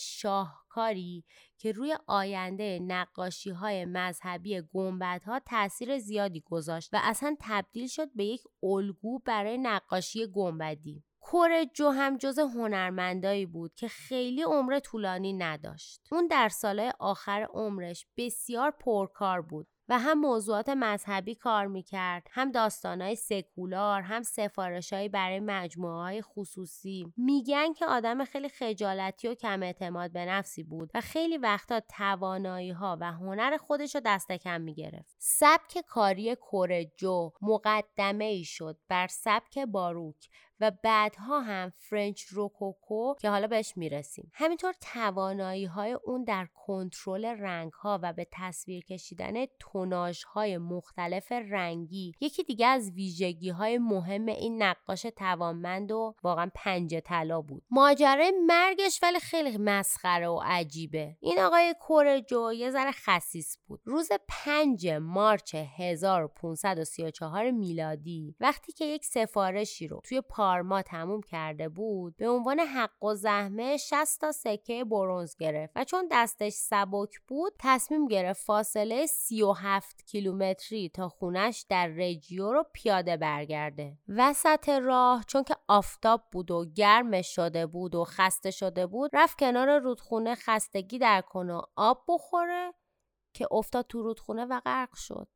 شاهکاری 0.71 1.23
که 1.57 1.71
روی 1.71 1.97
آینده 2.07 2.79
نقاشی 2.79 3.49
های 3.49 3.85
مذهبی 3.85 4.61
گنبت 4.73 5.23
ها 5.23 5.39
تاثیر 5.39 5.99
زیادی 5.99 6.43
گذاشت 6.45 6.93
و 6.93 6.99
اصلا 7.03 7.35
تبدیل 7.39 7.87
شد 7.87 8.09
به 8.15 8.25
یک 8.25 8.41
الگو 8.63 9.19
برای 9.19 9.57
نقاشی 9.57 10.27
گنبدی. 10.27 11.03
کورجو 11.19 11.89
هم 11.89 12.17
جز 12.17 12.39
هنرمندایی 12.39 13.45
بود 13.45 13.73
که 13.75 13.87
خیلی 13.87 14.41
عمر 14.41 14.79
طولانی 14.79 15.33
نداشت. 15.33 16.01
اون 16.11 16.27
در 16.27 16.49
سالهای 16.49 16.93
آخر 16.99 17.47
عمرش 17.53 18.05
بسیار 18.17 18.71
پرکار 18.71 19.41
بود 19.41 19.67
و 19.91 19.99
هم 19.99 20.19
موضوعات 20.19 20.69
مذهبی 20.69 21.35
کار 21.35 21.67
می‌کرد 21.67 22.27
هم 22.31 22.51
داستانهای 22.51 23.15
سکولار 23.15 24.01
هم 24.01 24.23
سفارشهایی 24.23 25.09
برای 25.09 25.39
مجموعه 25.39 26.01
های 26.01 26.21
خصوصی. 26.21 27.13
میگن 27.17 27.73
که 27.73 27.85
آدم 27.85 28.25
خیلی 28.25 28.49
خجالتی 28.49 29.27
و 29.27 29.35
کم 29.35 29.63
اعتماد 29.63 30.11
به 30.11 30.25
نفسی 30.25 30.63
بود 30.63 30.91
و 30.93 31.01
خیلی 31.01 31.37
وقتا 31.37 31.79
توانایی 31.79 32.71
ها 32.71 32.97
و 33.01 33.11
هنر 33.11 33.57
خودش 33.57 33.95
رو 33.95 34.01
دست 34.05 34.31
کم 34.31 34.61
می‌گرفت. 34.61 35.15
سبک 35.19 35.83
کاری 35.87 36.35
کورجو 36.35 37.31
مقدمه 37.41 38.25
ای 38.25 38.43
شد 38.43 38.77
بر 38.87 39.07
سبک 39.07 39.59
باروک 39.59 40.29
و 40.61 40.71
بعدها 40.83 41.41
هم 41.41 41.73
فرنچ 41.77 42.23
روکوکو 42.23 43.13
که 43.21 43.29
حالا 43.29 43.47
بهش 43.47 43.73
می‌رسیم. 43.75 44.31
همینطور 44.33 44.73
توانایی 44.93 45.65
های 45.65 45.91
اون 45.91 46.23
در 46.23 46.47
کنترل 46.65 47.25
رنگ 47.25 47.73
ها 47.73 47.99
و 48.03 48.13
به 48.13 48.27
تصویر 48.31 48.83
کشیدن 48.83 49.45
توناژ 49.59 50.23
های 50.23 50.57
مختلف 50.57 51.31
رنگی 51.31 52.13
یکی 52.19 52.43
دیگه 52.43 52.67
از 52.67 52.91
ویژگی 52.91 53.49
های 53.49 53.77
مهم 53.77 54.25
این 54.25 54.63
نقاش 54.63 55.01
توانمند 55.01 55.91
و 55.91 56.15
واقعا 56.23 56.51
پنج 56.55 56.95
طلا 56.95 57.41
بود. 57.41 57.63
ماجرای 57.71 58.31
مرگش 58.47 58.99
ولی 59.03 59.19
خیلی 59.19 59.57
مسخره 59.57 60.27
و 60.27 60.41
عجیبه. 60.43 61.17
این 61.19 61.39
آقای 61.39 61.75
کورجو 61.79 62.53
یه 62.53 62.71
ذره 62.71 62.91
خسیس 62.91 63.57
بود. 63.67 63.81
روز 63.85 64.09
5 64.27 64.87
مارچ 64.87 65.55
1534 65.55 67.51
میلادی 67.51 68.35
وقتی 68.39 68.71
که 68.71 68.85
یک 68.85 69.05
سفارشی 69.05 69.87
رو 69.87 70.01
توی 70.03 70.21
پارما 70.51 70.81
تموم 70.81 71.21
کرده 71.21 71.69
بود 71.69 72.15
به 72.17 72.29
عنوان 72.29 72.59
حق 72.59 73.03
و 73.03 73.15
زحمه 73.15 73.77
60 73.77 74.21
تا 74.21 74.31
سکه 74.31 74.83
برونز 74.83 75.35
گرفت 75.35 75.73
و 75.75 75.83
چون 75.83 76.07
دستش 76.11 76.53
سبک 76.53 77.19
بود 77.27 77.53
تصمیم 77.59 78.07
گرفت 78.07 78.43
فاصله 78.45 79.05
37 79.05 80.05
کیلومتری 80.05 80.89
تا 80.89 81.09
خونش 81.09 81.65
در 81.69 81.87
رجیو 81.87 82.51
رو 82.51 82.65
پیاده 82.73 83.17
برگرده. 83.17 83.97
وسط 84.07 84.69
راه 84.69 85.23
چون 85.27 85.43
که 85.43 85.55
آفتاب 85.67 86.23
بود 86.31 86.51
و 86.51 86.65
گرمش 86.75 87.35
شده 87.35 87.65
بود 87.65 87.95
و 87.95 88.03
خسته 88.03 88.51
شده 88.51 88.87
بود 88.87 89.11
رفت 89.13 89.39
کنار 89.39 89.79
رودخونه 89.79 90.35
خستگی 90.35 90.99
در 90.99 91.21
کنه 91.21 91.61
آب 91.75 92.03
بخوره 92.07 92.73
که 93.33 93.47
افتاد 93.51 93.85
تو 93.87 94.01
رودخونه 94.01 94.45
و 94.45 94.61
غرق 94.65 94.95
شد. 94.95 95.27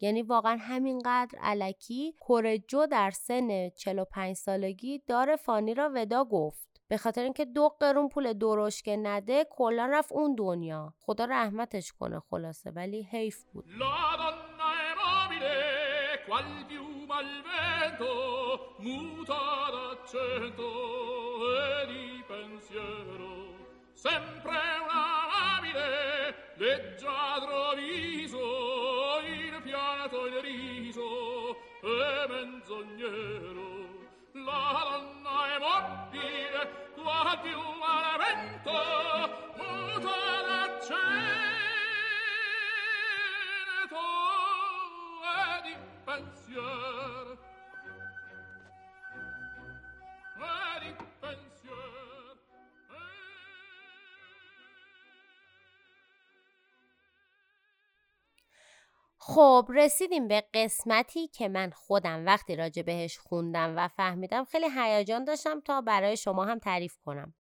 یعنی 0.00 0.22
واقعا 0.22 0.56
همینقدر 0.60 1.38
علکی 1.42 2.14
کورجو 2.20 2.86
در 2.86 3.10
سن 3.10 3.68
45 3.68 4.36
سالگی 4.36 5.02
دار 5.06 5.36
فانی 5.36 5.74
را 5.74 5.90
ودا 5.94 6.24
گفت. 6.24 6.68
به 6.88 6.96
خاطر 6.96 7.22
اینکه 7.22 7.44
دو 7.44 7.68
قرون 7.68 8.08
پول 8.08 8.32
که 8.84 8.96
نده 8.96 9.46
کلا 9.50 9.86
رفت 9.86 10.12
اون 10.12 10.34
دنیا. 10.34 10.94
خدا 11.00 11.24
رحمتش 11.24 11.92
کنه 11.92 12.20
خلاصه 12.30 12.70
ولی 12.70 13.02
حیف 13.02 13.44
بود. 13.44 13.64
sempre 23.98 24.68
leggiadro 26.58 27.76
viso 27.76 28.77
e 31.80 32.26
menzognero. 32.28 33.66
La 34.32 34.86
donna 34.88 35.54
è 35.54 35.58
mobile 35.58 36.90
qua 36.94 37.38
più 37.42 37.58
al 37.58 38.18
vento 38.18 38.72
muta 39.56 40.16
l'accento 40.46 40.98
e 45.22 45.62
di 45.62 45.74
pensiero 46.04 47.17
خب 59.30 59.68
رسیدیم 59.74 60.28
به 60.28 60.44
قسمتی 60.54 61.28
که 61.28 61.48
من 61.48 61.70
خودم 61.70 62.26
وقتی 62.26 62.56
راجع 62.56 62.82
بهش 62.82 63.18
خوندم 63.18 63.74
و 63.76 63.88
فهمیدم 63.88 64.44
خیلی 64.44 64.66
هیجان 64.76 65.24
داشتم 65.24 65.60
تا 65.60 65.80
برای 65.80 66.16
شما 66.16 66.44
هم 66.44 66.58
تعریف 66.58 66.96
کنم. 67.04 67.34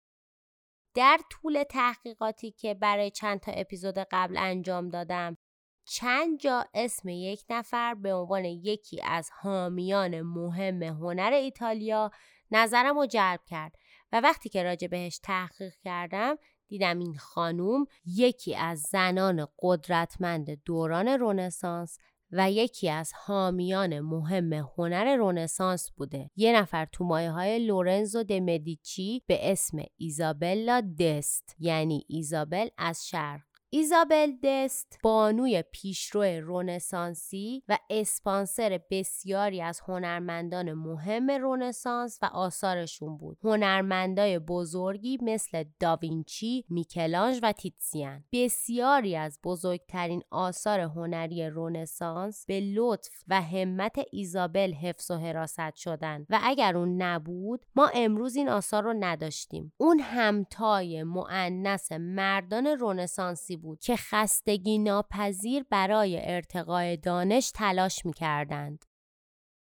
در 0.95 1.19
طول 1.31 1.63
تحقیقاتی 1.63 2.51
که 2.51 2.73
برای 2.73 3.11
چند 3.11 3.39
تا 3.39 3.51
اپیزود 3.51 3.97
قبل 3.97 4.37
انجام 4.37 4.89
دادم 4.89 5.37
چند 5.85 6.39
جا 6.39 6.65
اسم 6.73 7.09
یک 7.09 7.43
نفر 7.49 7.93
به 7.93 8.13
عنوان 8.13 8.45
یکی 8.45 9.01
از 9.03 9.29
حامیان 9.41 10.21
مهم 10.21 10.83
هنر 10.83 11.33
ایتالیا 11.33 12.11
نظرم 12.51 12.97
رو 12.97 13.05
جلب 13.05 13.39
کرد 13.45 13.75
و 14.11 14.21
وقتی 14.21 14.49
که 14.49 14.63
راجع 14.63 14.87
بهش 14.87 15.19
تحقیق 15.19 15.73
کردم 15.83 16.37
دیدم 16.67 16.99
این 16.99 17.17
خانوم 17.17 17.85
یکی 18.05 18.55
از 18.55 18.81
زنان 18.81 19.47
قدرتمند 19.59 20.63
دوران 20.63 21.07
رونسانس 21.07 21.97
و 22.31 22.51
یکی 22.51 22.89
از 22.89 23.13
حامیان 23.15 23.99
مهم 23.99 24.53
هنر 24.53 25.15
رونسانس 25.15 25.91
بوده. 25.91 26.29
یه 26.35 26.55
نفر 26.55 26.85
تو 26.85 27.03
مایه 27.03 27.31
های 27.31 27.65
لورنزو 27.65 28.23
د 28.23 28.31
مدیچی 28.31 29.23
به 29.27 29.51
اسم 29.51 29.77
ایزابلا 29.97 30.93
دست 30.99 31.55
یعنی 31.59 32.05
ایزابل 32.07 32.67
از 32.77 33.07
شرق 33.07 33.56
ایزابل 33.77 34.31
دست 34.43 34.99
بانوی 35.03 35.63
پیشرو 35.71 36.23
رونسانسی 36.23 37.63
و 37.67 37.77
اسپانسر 37.89 38.79
بسیاری 38.91 39.61
از 39.61 39.79
هنرمندان 39.87 40.73
مهم 40.73 41.31
رونسانس 41.31 42.19
و 42.21 42.25
آثارشون 42.25 43.17
بود. 43.17 43.37
هنرمندای 43.43 44.39
بزرگی 44.39 45.17
مثل 45.21 45.63
داوینچی، 45.79 46.65
میکلانج 46.69 47.39
و 47.43 47.51
تیتسیان. 47.51 48.23
بسیاری 48.31 49.15
از 49.15 49.39
بزرگترین 49.43 50.23
آثار 50.31 50.79
هنری 50.79 51.49
رونسانس 51.49 52.45
به 52.45 52.59
لطف 52.59 53.23
و 53.27 53.41
همت 53.41 53.95
ایزابل 54.11 54.73
حفظ 54.73 55.11
و 55.11 55.17
حراست 55.17 55.75
شدن 55.75 56.25
و 56.29 56.39
اگر 56.43 56.77
اون 56.77 57.01
نبود 57.01 57.65
ما 57.75 57.91
امروز 57.93 58.35
این 58.35 58.49
آثار 58.49 58.83
رو 58.83 58.93
نداشتیم. 58.99 59.73
اون 59.77 59.99
همتای 59.99 61.03
معنس 61.03 61.91
مردان 61.91 62.67
رونسانسی 62.67 63.57
بود 63.57 63.66
که 63.75 63.95
خستگی 63.95 64.77
ناپذیر 64.77 65.63
برای 65.69 66.19
ارتقای 66.23 66.97
دانش 66.97 67.51
تلاش 67.51 68.05
می 68.05 68.13
کردند. 68.13 68.85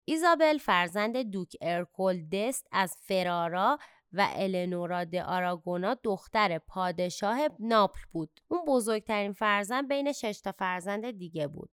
ایزابل 0.07 0.57
فرزند 0.57 1.17
دوک 1.17 1.55
ارکول 1.61 2.29
دست 2.29 2.67
از 2.71 2.97
فرارا 3.01 3.77
و 4.13 4.27
النورا 4.31 5.03
د 5.03 5.15
آراگونا 5.15 5.93
دختر 5.93 6.57
پادشاه 6.57 7.39
ناپل 7.59 7.99
بود. 8.11 8.39
اون 8.47 8.65
بزرگترین 8.67 9.33
فرزند 9.33 9.89
بین 9.89 10.11
شش 10.11 10.41
تا 10.41 10.51
فرزند 10.51 11.11
دیگه 11.11 11.47
بود. 11.47 11.69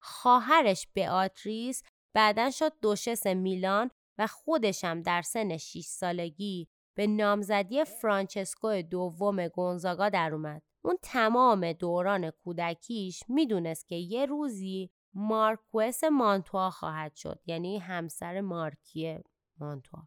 خواهرش 0.00 0.86
آتریس 1.10 1.82
بعدا 2.14 2.50
شد 2.50 2.72
دوشس 2.82 3.26
میلان 3.26 3.90
و 4.18 4.26
خودشم 4.26 5.02
در 5.02 5.22
سن 5.22 5.56
6 5.56 5.80
سالگی 5.80 6.68
به 6.96 7.06
نامزدی 7.06 7.84
فرانچسکو 7.84 8.82
دوم 8.82 9.48
گونزاگا 9.48 10.08
در 10.08 10.34
اومد. 10.34 10.62
اون 10.88 10.98
تمام 11.02 11.72
دوران 11.72 12.30
کودکیش 12.30 13.22
می‌دونست 13.28 13.88
که 13.88 13.94
یه 13.94 14.26
روزی 14.26 14.90
مارکوس 15.14 16.04
مانتوا 16.04 16.70
خواهد 16.70 17.14
شد 17.14 17.40
یعنی 17.46 17.78
همسر 17.78 18.40
مارکی 18.40 19.18
مانتوا. 19.58 20.02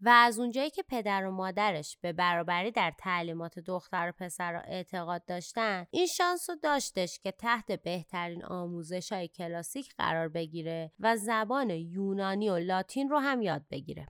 و 0.00 0.08
از 0.08 0.38
اونجایی 0.38 0.70
که 0.70 0.82
پدر 0.82 1.26
و 1.26 1.30
مادرش 1.30 1.98
به 2.00 2.12
برابری 2.12 2.70
در 2.70 2.92
تعلیمات 2.98 3.58
دختر 3.58 4.08
و 4.08 4.24
پسر 4.24 4.52
را 4.52 4.60
اعتقاد 4.60 5.24
داشتن 5.24 5.86
این 5.90 6.06
شانس 6.06 6.50
رو 6.50 6.56
داشتش 6.62 7.18
که 7.18 7.30
تحت 7.30 7.72
بهترین 7.72 8.44
آموزش 8.44 9.12
های 9.12 9.28
کلاسیک 9.28 9.94
قرار 9.98 10.28
بگیره 10.28 10.92
و 10.98 11.16
زبان 11.16 11.70
یونانی 11.70 12.50
و 12.50 12.56
لاتین 12.58 13.08
رو 13.08 13.18
هم 13.18 13.42
یاد 13.42 13.62
بگیره. 13.70 14.06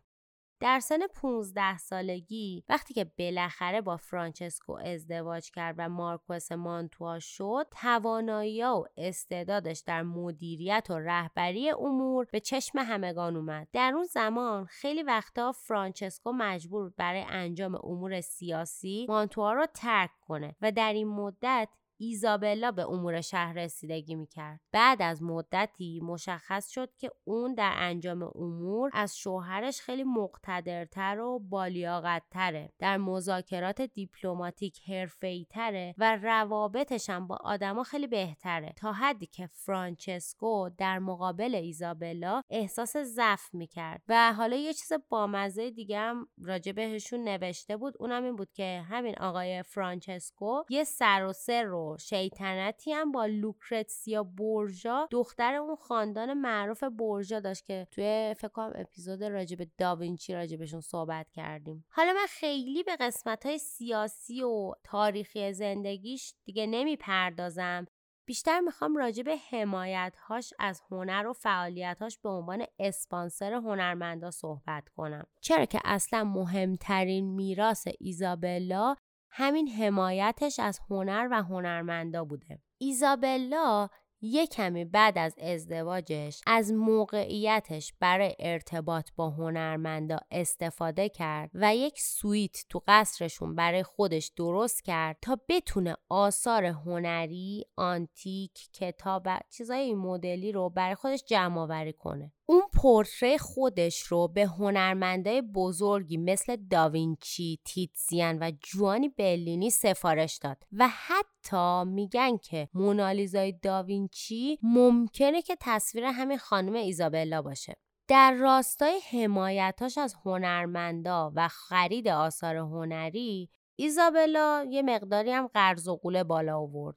در 0.60 0.80
سن 0.80 1.06
15 1.06 1.78
سالگی 1.78 2.64
وقتی 2.68 2.94
که 2.94 3.04
بالاخره 3.18 3.80
با 3.80 3.96
فرانچسکو 3.96 4.72
ازدواج 4.72 5.50
کرد 5.50 5.74
و 5.78 5.88
مارکوس 5.88 6.52
مانتوا 6.52 7.18
شد 7.18 7.66
توانایی 7.82 8.64
و 8.64 8.84
استعدادش 8.96 9.82
در 9.86 10.02
مدیریت 10.02 10.86
و 10.90 10.98
رهبری 10.98 11.70
امور 11.70 12.26
به 12.32 12.40
چشم 12.40 12.78
همگان 12.78 13.36
اومد. 13.36 13.68
در 13.72 13.92
اون 13.94 14.04
زمان 14.04 14.64
خیلی 14.64 15.02
وقتا 15.02 15.52
فرانچسکو 15.52 16.32
مجبور 16.32 16.92
برای 16.96 17.24
انجام 17.28 17.74
امور 17.74 18.20
سیاسی 18.20 19.06
مانتوا 19.08 19.52
رو 19.52 19.66
ترک 19.66 20.10
کنه 20.20 20.56
و 20.60 20.72
در 20.72 20.92
این 20.92 21.08
مدت 21.08 21.68
ایزابلا 21.96 22.70
به 22.70 22.82
امور 22.82 23.20
شهر 23.20 23.52
رسیدگی 23.52 24.14
می‌کرد. 24.14 24.60
بعد 24.72 25.02
از 25.02 25.22
مدتی 25.22 26.00
مشخص 26.00 26.68
شد 26.68 26.94
که 26.98 27.10
اون 27.24 27.54
در 27.54 27.72
انجام 27.76 28.22
امور 28.22 28.90
از 28.92 29.18
شوهرش 29.18 29.80
خیلی 29.80 30.04
مقتدرتر 30.04 31.20
و 31.20 31.38
بالیاقتتره. 31.38 32.72
در 32.78 32.96
مذاکرات 32.96 33.82
دیپلماتیک 33.82 34.80
حرفه‌ای‌تره 34.88 35.94
و 35.98 36.16
روابطش 36.16 37.10
هم 37.10 37.26
با 37.26 37.36
آدما 37.40 37.82
خیلی 37.82 38.06
بهتره 38.06 38.72
تا 38.76 38.92
حدی 38.92 39.26
که 39.26 39.46
فرانچسکو 39.46 40.70
در 40.78 40.98
مقابل 40.98 41.54
ایزابلا 41.54 42.42
احساس 42.50 42.96
ضعف 42.96 43.54
می‌کرد 43.54 44.02
و 44.08 44.32
حالا 44.32 44.56
یه 44.56 44.72
چیز 44.72 44.92
بامزه 45.08 45.70
دیگه 45.70 45.98
هم 45.98 46.28
راجع 46.42 46.72
بهشون 46.72 47.24
نوشته 47.28 47.76
بود 47.76 47.94
اونم 47.98 48.24
این 48.24 48.36
بود 48.36 48.52
که 48.52 48.84
همین 48.88 49.14
آقای 49.18 49.62
فرانچسکو 49.62 50.62
یه 50.70 50.84
سر 50.84 51.24
و 51.24 51.32
سر 51.32 51.62
رو 51.62 51.83
شیطنتی 52.00 52.92
هم 52.92 53.12
با 53.12 53.26
لوکرتسیا 53.26 54.22
بورژا 54.22 55.08
دختر 55.10 55.54
اون 55.54 55.76
خاندان 55.76 56.34
معروف 56.34 56.84
بورژا 56.84 57.40
داشت 57.40 57.64
که 57.64 57.86
توی 57.90 58.34
فکر 58.38 58.48
کنم 58.48 58.72
اپیزود 58.74 59.24
راجب 59.24 59.58
داوینچی 59.78 60.34
راجبشون 60.34 60.80
صحبت 60.80 61.30
کردیم. 61.30 61.84
حالا 61.90 62.12
من 62.12 62.26
خیلی 62.28 62.82
به 62.82 62.96
قسمت 63.00 63.46
های 63.46 63.58
سیاسی 63.58 64.42
و 64.42 64.72
تاریخی 64.84 65.52
زندگیش 65.52 66.34
دیگه 66.44 66.66
نمی‌پردازم. 66.66 67.86
بیشتر 68.26 68.60
می‌خوام 68.60 68.96
راجع 68.96 69.22
به 69.22 69.36
حمایتهاش 69.36 70.54
از 70.58 70.82
هنر 70.90 71.26
و 71.26 71.32
فعالیتهاش 71.32 72.18
به 72.18 72.28
عنوان 72.28 72.64
اسپانسر 72.78 73.52
هنرمندا 73.52 74.30
صحبت 74.30 74.88
کنم. 74.88 75.26
چرا 75.40 75.64
که 75.64 75.80
اصلا 75.84 76.24
مهمترین 76.24 77.34
میراث 77.34 77.88
ایزابلا 78.00 78.96
همین 79.36 79.68
حمایتش 79.68 80.60
از 80.60 80.80
هنر 80.90 81.28
و 81.30 81.42
هنرمندا 81.42 82.24
بوده. 82.24 82.58
ایزابلا 82.78 83.88
یک 84.22 84.50
کمی 84.50 84.84
بعد 84.84 85.18
از 85.18 85.34
ازدواجش 85.38 86.40
از 86.46 86.72
موقعیتش 86.72 87.92
برای 88.00 88.34
ارتباط 88.38 89.10
با 89.16 89.30
هنرمندا 89.30 90.18
استفاده 90.30 91.08
کرد 91.08 91.50
و 91.54 91.76
یک 91.76 92.00
سویت 92.00 92.64
تو 92.68 92.82
قصرشون 92.88 93.54
برای 93.54 93.82
خودش 93.82 94.32
درست 94.36 94.84
کرد 94.84 95.16
تا 95.22 95.38
بتونه 95.48 95.96
آثار 96.08 96.64
هنری، 96.64 97.64
آنتیک، 97.76 98.68
کتاب 98.72 99.22
و 99.26 99.40
چیزای 99.50 99.80
این 99.80 99.98
مدلی 99.98 100.52
رو 100.52 100.70
برای 100.70 100.94
خودش 100.94 101.24
جمع 101.26 101.60
آوری 101.60 101.92
کنه. 101.92 102.32
اون 102.46 102.62
پورتری 102.72 103.38
خودش 103.38 104.02
رو 104.02 104.28
به 104.28 104.46
هنرمندای 104.46 105.42
بزرگی 105.42 106.16
مثل 106.16 106.56
داوینچی، 106.70 107.58
تیتسیان 107.64 108.38
و 108.40 108.52
جوانی 108.62 109.08
بلینی 109.08 109.70
سفارش 109.70 110.36
داد 110.36 110.62
و 110.72 110.88
حتی 110.92 111.90
میگن 111.90 112.36
که 112.36 112.68
مونالیزای 112.74 113.52
داوینچی 113.52 114.58
ممکنه 114.62 115.42
که 115.42 115.56
تصویر 115.60 116.04
همین 116.04 116.38
خانم 116.38 116.74
ایزابلا 116.74 117.42
باشه. 117.42 117.76
در 118.08 118.32
راستای 118.32 119.00
حمایتاش 119.10 119.98
از 119.98 120.14
هنرمندا 120.24 121.32
و 121.34 121.48
خرید 121.48 122.08
آثار 122.08 122.56
هنری 122.56 123.50
ایزابلا 123.76 124.66
یه 124.70 124.82
مقداری 124.82 125.30
هم 125.30 125.46
قرض 125.46 125.88
و 125.88 125.96
قوله 125.96 126.24
بالا 126.24 126.58
آورد. 126.58 126.96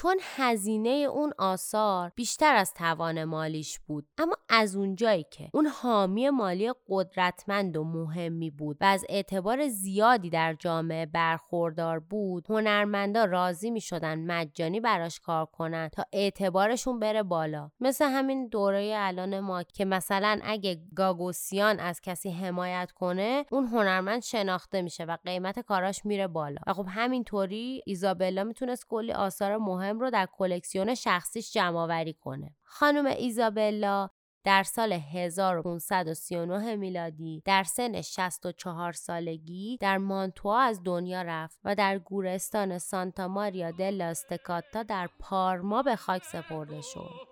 چون 0.00 0.16
هزینه 0.22 0.88
اون 0.88 1.32
آثار 1.38 2.12
بیشتر 2.14 2.54
از 2.54 2.74
توان 2.74 3.24
مالیش 3.24 3.78
بود. 3.78 4.06
اما 4.18 4.36
از 4.48 4.76
اونجایی 4.76 5.26
که 5.30 5.50
اون 5.54 5.66
حامی 5.66 6.30
مالی 6.30 6.72
قدرتمند 6.88 7.76
و 7.76 7.84
مهمی 7.84 8.50
بود 8.50 8.76
و 8.80 8.84
از 8.84 9.04
اعتبار 9.08 9.68
زیادی 9.68 10.30
در 10.30 10.54
جامعه 10.54 11.06
برخوردار 11.06 11.98
بود 12.00 12.46
هنرمندا 12.50 13.24
راضی 13.24 13.70
می 13.70 13.80
شدن 13.80 14.18
مجانی 14.26 14.80
براش 14.80 15.20
کار 15.20 15.46
کنن 15.46 15.88
تا 15.88 16.04
اعتبارشون 16.12 16.98
بره 16.98 17.22
بالا. 17.22 17.70
مثل 17.80 18.04
همین 18.04 18.48
دوره 18.48 18.94
الان 18.96 19.40
ما 19.40 19.62
که 19.62 19.84
مثلا 19.84 20.40
اگه 20.42 20.80
گاگوسیان 20.96 21.80
از 21.80 22.00
کسی 22.00 22.30
حمایت 22.30 22.92
کنه 22.92 23.44
اون 23.50 23.66
هنرمند 23.66 24.22
شناخته 24.22 24.82
میشه 24.82 25.04
و 25.04 25.16
قیمت 25.24 25.60
کاراش 25.60 26.04
میره 26.04 26.26
بالا. 26.26 26.60
و 26.66 26.72
خب 26.72 26.86
همینطوری 26.88 27.82
ایزابلا 27.86 28.44
می‌تونست 28.44 28.86
کلی 28.88 29.12
آثار 29.12 29.56
مهم 29.56 29.87
رو 29.90 30.10
در 30.10 30.28
کلکسیون 30.32 30.94
شخصیش 30.94 31.52
جمع 31.52 31.78
آوری 31.78 32.12
کنه. 32.12 32.56
خانم 32.64 33.06
ایزابلا 33.06 34.08
در 34.44 34.62
سال 34.62 34.92
1539 34.92 36.76
میلادی 36.76 37.42
در 37.44 37.62
سن 37.62 38.02
64 38.02 38.92
سالگی 38.92 39.78
در 39.80 39.98
مانتوا 39.98 40.60
از 40.60 40.82
دنیا 40.84 41.22
رفت 41.22 41.58
و 41.64 41.74
در 41.74 41.98
گورستان 41.98 42.78
سانتا 42.78 43.28
ماریا 43.28 43.70
دل 43.70 44.00
استکاتا 44.00 44.82
در 44.82 45.08
پارما 45.18 45.82
به 45.82 45.96
خاک 45.96 46.24
سپرده 46.24 46.80
شد. 46.80 47.28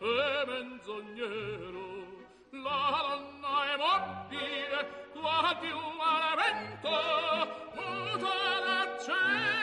e 0.00 0.44
menzognero 0.46 1.86
la 2.50 3.04
donna 3.08 3.54
è 3.64 3.76
mobile 3.76 4.78
quasi 5.12 5.66
un 5.66 5.98
elemento 6.16 6.90
muta 7.74 8.34
d'accesso 8.64 9.57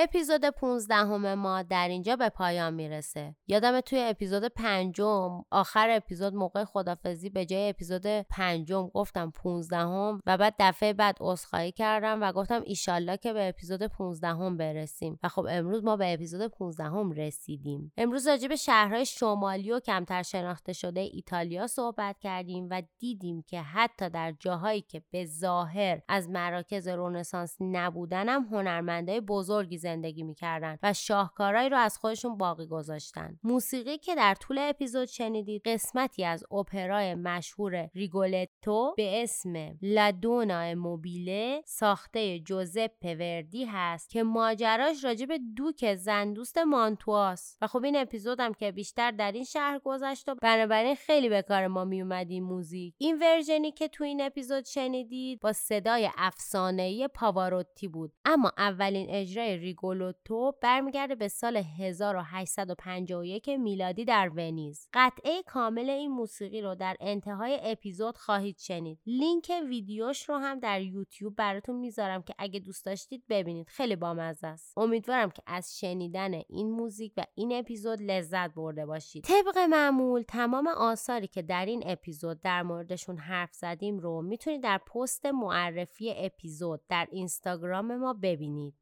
اپیزود 0.00 0.44
15 0.44 0.94
همه 0.94 1.34
ما 1.34 1.62
در 1.62 1.88
اینجا 1.88 2.16
به 2.16 2.28
پایان 2.28 2.74
می‌رسه. 2.74 3.34
یادم 3.46 3.80
توی 3.80 4.00
اپیزود 4.02 4.44
پنجم 4.44 5.44
آخر 5.50 5.90
اپیزود 5.90 6.34
موقع 6.34 6.64
خدافزی 6.64 7.30
به 7.30 7.46
جای 7.46 7.68
اپیزود 7.68 8.06
پنجم 8.06 8.88
گفتم 8.88 9.30
15 9.30 9.76
هم 9.76 10.20
و 10.26 10.36
بعد 10.36 10.54
دفعه 10.58 10.92
بعد 10.92 11.16
عذرخواهی 11.20 11.72
کردم 11.72 12.22
و 12.22 12.32
گفتم 12.32 12.62
ایشالله 12.66 13.16
که 13.16 13.32
به 13.32 13.48
اپیزود 13.48 13.82
15 13.82 14.28
هم 14.28 14.56
برسیم 14.56 15.18
و 15.22 15.28
خب 15.28 15.46
امروز 15.50 15.84
ما 15.84 15.96
به 15.96 16.12
اپیزود 16.12 16.46
15 16.50 16.84
هم 16.84 17.12
رسیدیم. 17.12 17.92
امروز 17.96 18.28
راجع 18.28 18.48
به 18.48 18.56
شهرهای 18.56 19.06
شمالی 19.06 19.72
و 19.72 19.80
کمتر 19.80 20.22
شناخته 20.22 20.72
شده 20.72 21.00
ایتالیا 21.00 21.66
صحبت 21.66 22.18
کردیم 22.18 22.68
و 22.70 22.82
دیدیم 22.98 23.42
که 23.42 23.60
حتی 23.60 24.10
در 24.10 24.34
جاهایی 24.40 24.80
که 24.80 25.02
به 25.10 25.26
ظاهر 25.26 26.00
از 26.08 26.28
مراکز 26.28 26.88
رونسانس 26.88 27.56
نبودن 27.60 28.28
هم 28.28 28.42
هنرمندای 28.42 29.20
بزرگی 29.20 29.87
زندگی 29.88 30.22
می‌کردن 30.22 30.78
و 30.82 30.92
شاهکارهایی 30.92 31.68
رو 31.68 31.76
از 31.76 31.98
خودشون 31.98 32.36
باقی 32.38 32.66
گذاشتن. 32.66 33.38
موسیقی 33.42 33.98
که 33.98 34.14
در 34.14 34.34
طول 34.34 34.58
اپیزود 34.58 35.08
شنیدید 35.08 35.62
قسمتی 35.64 36.24
از 36.24 36.44
اپرای 36.52 37.14
مشهور 37.14 37.90
ریگولتو 37.94 38.94
به 38.96 39.22
اسم 39.22 39.78
لادونا 39.82 40.74
موبیله 40.74 41.62
ساخته 41.66 42.38
جوزپ 42.38 43.04
وردی 43.04 43.64
هست 43.64 44.10
که 44.10 44.22
ماجراش 44.22 45.04
راجع 45.04 45.26
به 45.26 45.38
دوک 45.56 45.94
زندوست 45.94 46.58
مانتواس 46.58 47.56
و 47.60 47.66
خب 47.66 47.84
این 47.84 47.96
اپیزودم 47.96 48.52
که 48.52 48.72
بیشتر 48.72 49.10
در 49.10 49.32
این 49.32 49.44
شهر 49.44 49.78
گذشت 49.84 50.28
و 50.28 50.34
بنابراین 50.42 50.94
خیلی 50.94 51.28
به 51.28 51.42
کار 51.42 51.66
ما 51.66 51.84
میومد 51.84 52.30
این 52.30 52.42
موزیک. 52.42 52.94
این 52.98 53.18
ورژنی 53.18 53.72
که 53.72 53.88
تو 53.88 54.04
این 54.04 54.20
اپیزود 54.20 54.64
شنیدید 54.64 55.40
با 55.40 55.52
صدای 55.52 56.10
افسانه‌ای 56.16 57.08
پاواروتی 57.08 57.88
بود. 57.88 58.12
اما 58.24 58.52
اولین 58.58 59.06
اجرای 59.10 59.56
ریگولوتو 59.68 60.52
برمیگرده 60.62 61.14
به 61.14 61.28
سال 61.28 61.56
1851 61.56 63.48
میلادی 63.48 64.04
در 64.04 64.30
ونیز. 64.36 64.88
قطعه 64.92 65.42
کامل 65.42 65.90
این 65.90 66.10
موسیقی 66.10 66.62
رو 66.62 66.74
در 66.74 66.96
انتهای 67.00 67.58
اپیزود 67.62 68.16
خواهید 68.16 68.58
شنید. 68.58 68.98
لینک 69.06 69.52
ویدیوش 69.68 70.28
رو 70.28 70.36
هم 70.36 70.60
در 70.60 70.80
یوتیوب 70.82 71.36
براتون 71.36 71.76
می‌ذارم 71.76 72.22
که 72.22 72.34
اگه 72.38 72.60
دوست 72.60 72.86
داشتید 72.86 73.24
ببینید. 73.28 73.68
خیلی 73.68 73.96
بامزه 73.96 74.46
است. 74.46 74.78
امیدوارم 74.78 75.30
که 75.30 75.42
از 75.46 75.78
شنیدن 75.78 76.34
این 76.48 76.70
موزیک 76.70 77.12
و 77.16 77.24
این 77.34 77.52
اپیزود 77.52 78.02
لذت 78.02 78.54
برده 78.54 78.86
باشید. 78.86 79.24
طبق 79.24 79.58
معمول 79.58 80.22
تمام 80.22 80.66
آثاری 80.66 81.26
که 81.26 81.42
در 81.42 81.66
این 81.66 81.82
اپیزود 81.86 82.40
در 82.40 82.62
موردشون 82.62 83.18
حرف 83.18 83.54
زدیم 83.54 83.98
رو 83.98 84.22
می‌تونید 84.22 84.62
در 84.62 84.78
پست 84.78 85.26
معرفی 85.26 86.14
اپیزود 86.16 86.80
در 86.88 87.08
اینستاگرام 87.10 87.96
ما 87.96 88.12
ببینید. 88.12 88.74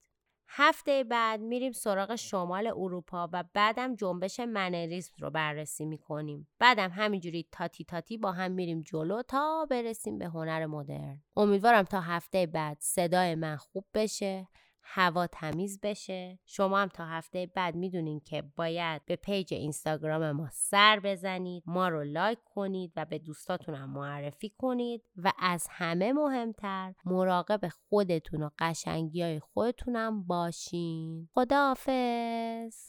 هفته 0.49 1.05
بعد 1.05 1.41
میریم 1.41 1.73
سراغ 1.73 2.15
شمال 2.15 2.67
اروپا 2.67 3.29
و 3.33 3.45
بعدم 3.55 3.95
جنبش 3.95 4.41
منریسم 4.41 5.15
رو 5.19 5.31
بررسی 5.31 5.85
می‌کنیم. 5.85 6.49
بعدم 6.59 6.91
همینجوری 6.91 7.49
تاتی 7.53 7.85
تاتی 7.85 8.19
با 8.19 8.33
هم 8.33 8.53
میریم 8.53 8.83
جلو 8.83 9.23
تا 9.23 9.67
برسیم 9.71 10.19
به 10.19 10.27
هنر 10.27 10.67
مدرن. 10.67 11.23
امیدوارم 11.37 11.83
تا 11.83 12.01
هفته 12.01 12.47
بعد 12.47 12.77
صدای 12.81 13.35
من 13.35 13.57
خوب 13.57 13.85
بشه. 13.95 14.49
هوا 14.89 15.27
تمیز 15.27 15.81
بشه. 15.83 16.39
شما 16.45 16.79
هم 16.79 16.89
تا 16.89 17.07
هفته 17.07 17.47
بعد 17.55 17.75
می‌دونین 17.75 18.21
که 18.21 18.43
باید 18.57 19.03
به 19.07 19.17
page 19.17 19.55
اینستاگرام 19.55 20.33
ما 20.33 20.49
سر 20.53 21.01
بزنید 21.05 21.63
ما 21.67 21.89
رو 21.89 22.05
like 22.05 22.39
کنید 22.55 22.93
و 22.97 23.05
به 23.05 23.19
دوستاتون 23.19 23.75
هم 23.75 23.91
معرفی 23.91 24.53
کنید 24.59 25.03
و 25.17 25.33
از 25.39 25.67
همه 25.71 26.13
مهمتر 26.13 26.95
مراقب 27.05 27.69
خودتون 27.69 28.43
و 28.43 28.51
قشنگی 28.59 29.23
های 29.23 29.41
خودتونم 29.41 30.23
باشین. 30.23 31.29
خداحافظ! 31.35 32.89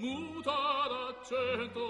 Muta 0.00 0.88
d'accento 0.88 1.84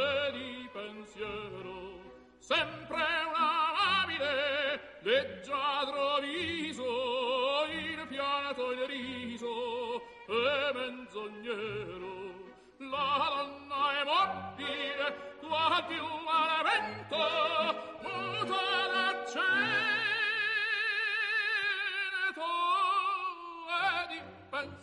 e 0.00 0.32
di 0.32 0.68
pensiero. 0.72 2.00
Sempre 2.38 3.04
una 3.28 3.68
amabile 3.68 4.98
leggiadro 5.02 6.20
viso 6.20 7.64
il 7.70 8.06
pianto 8.08 8.72
il 8.72 8.86
riso 8.86 10.02
e 10.26 10.72
menzognero. 10.72 12.16
La 12.78 13.28
donna 13.34 14.00
è 14.00 14.04
mobile 14.04 15.36
qua 15.40 15.84
di 15.86 15.98
un 15.98 16.24
vento 16.64 17.16
muta 18.02 18.62
d'accento 18.92 19.77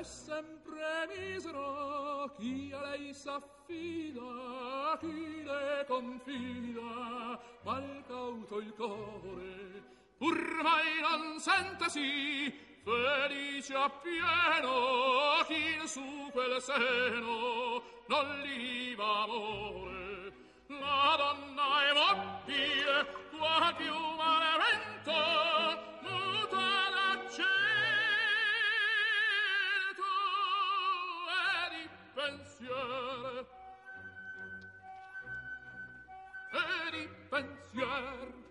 è 0.00 0.02
sempre 0.02 1.06
misero 1.14 2.32
chi 2.38 2.72
a 2.72 2.80
lei 2.80 3.12
s'affida 3.12 4.96
chi 4.98 5.42
le 5.42 5.84
confida 5.86 7.38
mal 7.64 8.02
cauto 8.06 8.60
il 8.60 8.72
core 8.74 9.82
pur 10.16 10.62
mai 10.62 11.00
non 11.02 11.38
sentesi 11.38 12.50
felice 12.82 13.74
appieno 13.74 15.44
chi 15.46 15.74
in 15.78 15.86
su 15.86 16.30
quel 16.32 16.60
seno 16.62 17.82
non 18.06 18.40
li 18.40 18.94
va 18.94 19.22
amore. 19.24 20.32
La 20.68 21.14
donna 21.18 21.88
è 21.88 21.92
mobile 21.92 23.06
qua 23.36 23.72
più 23.76 23.94
male 24.16 24.56
vento 24.62 25.69
pensier 37.30 38.49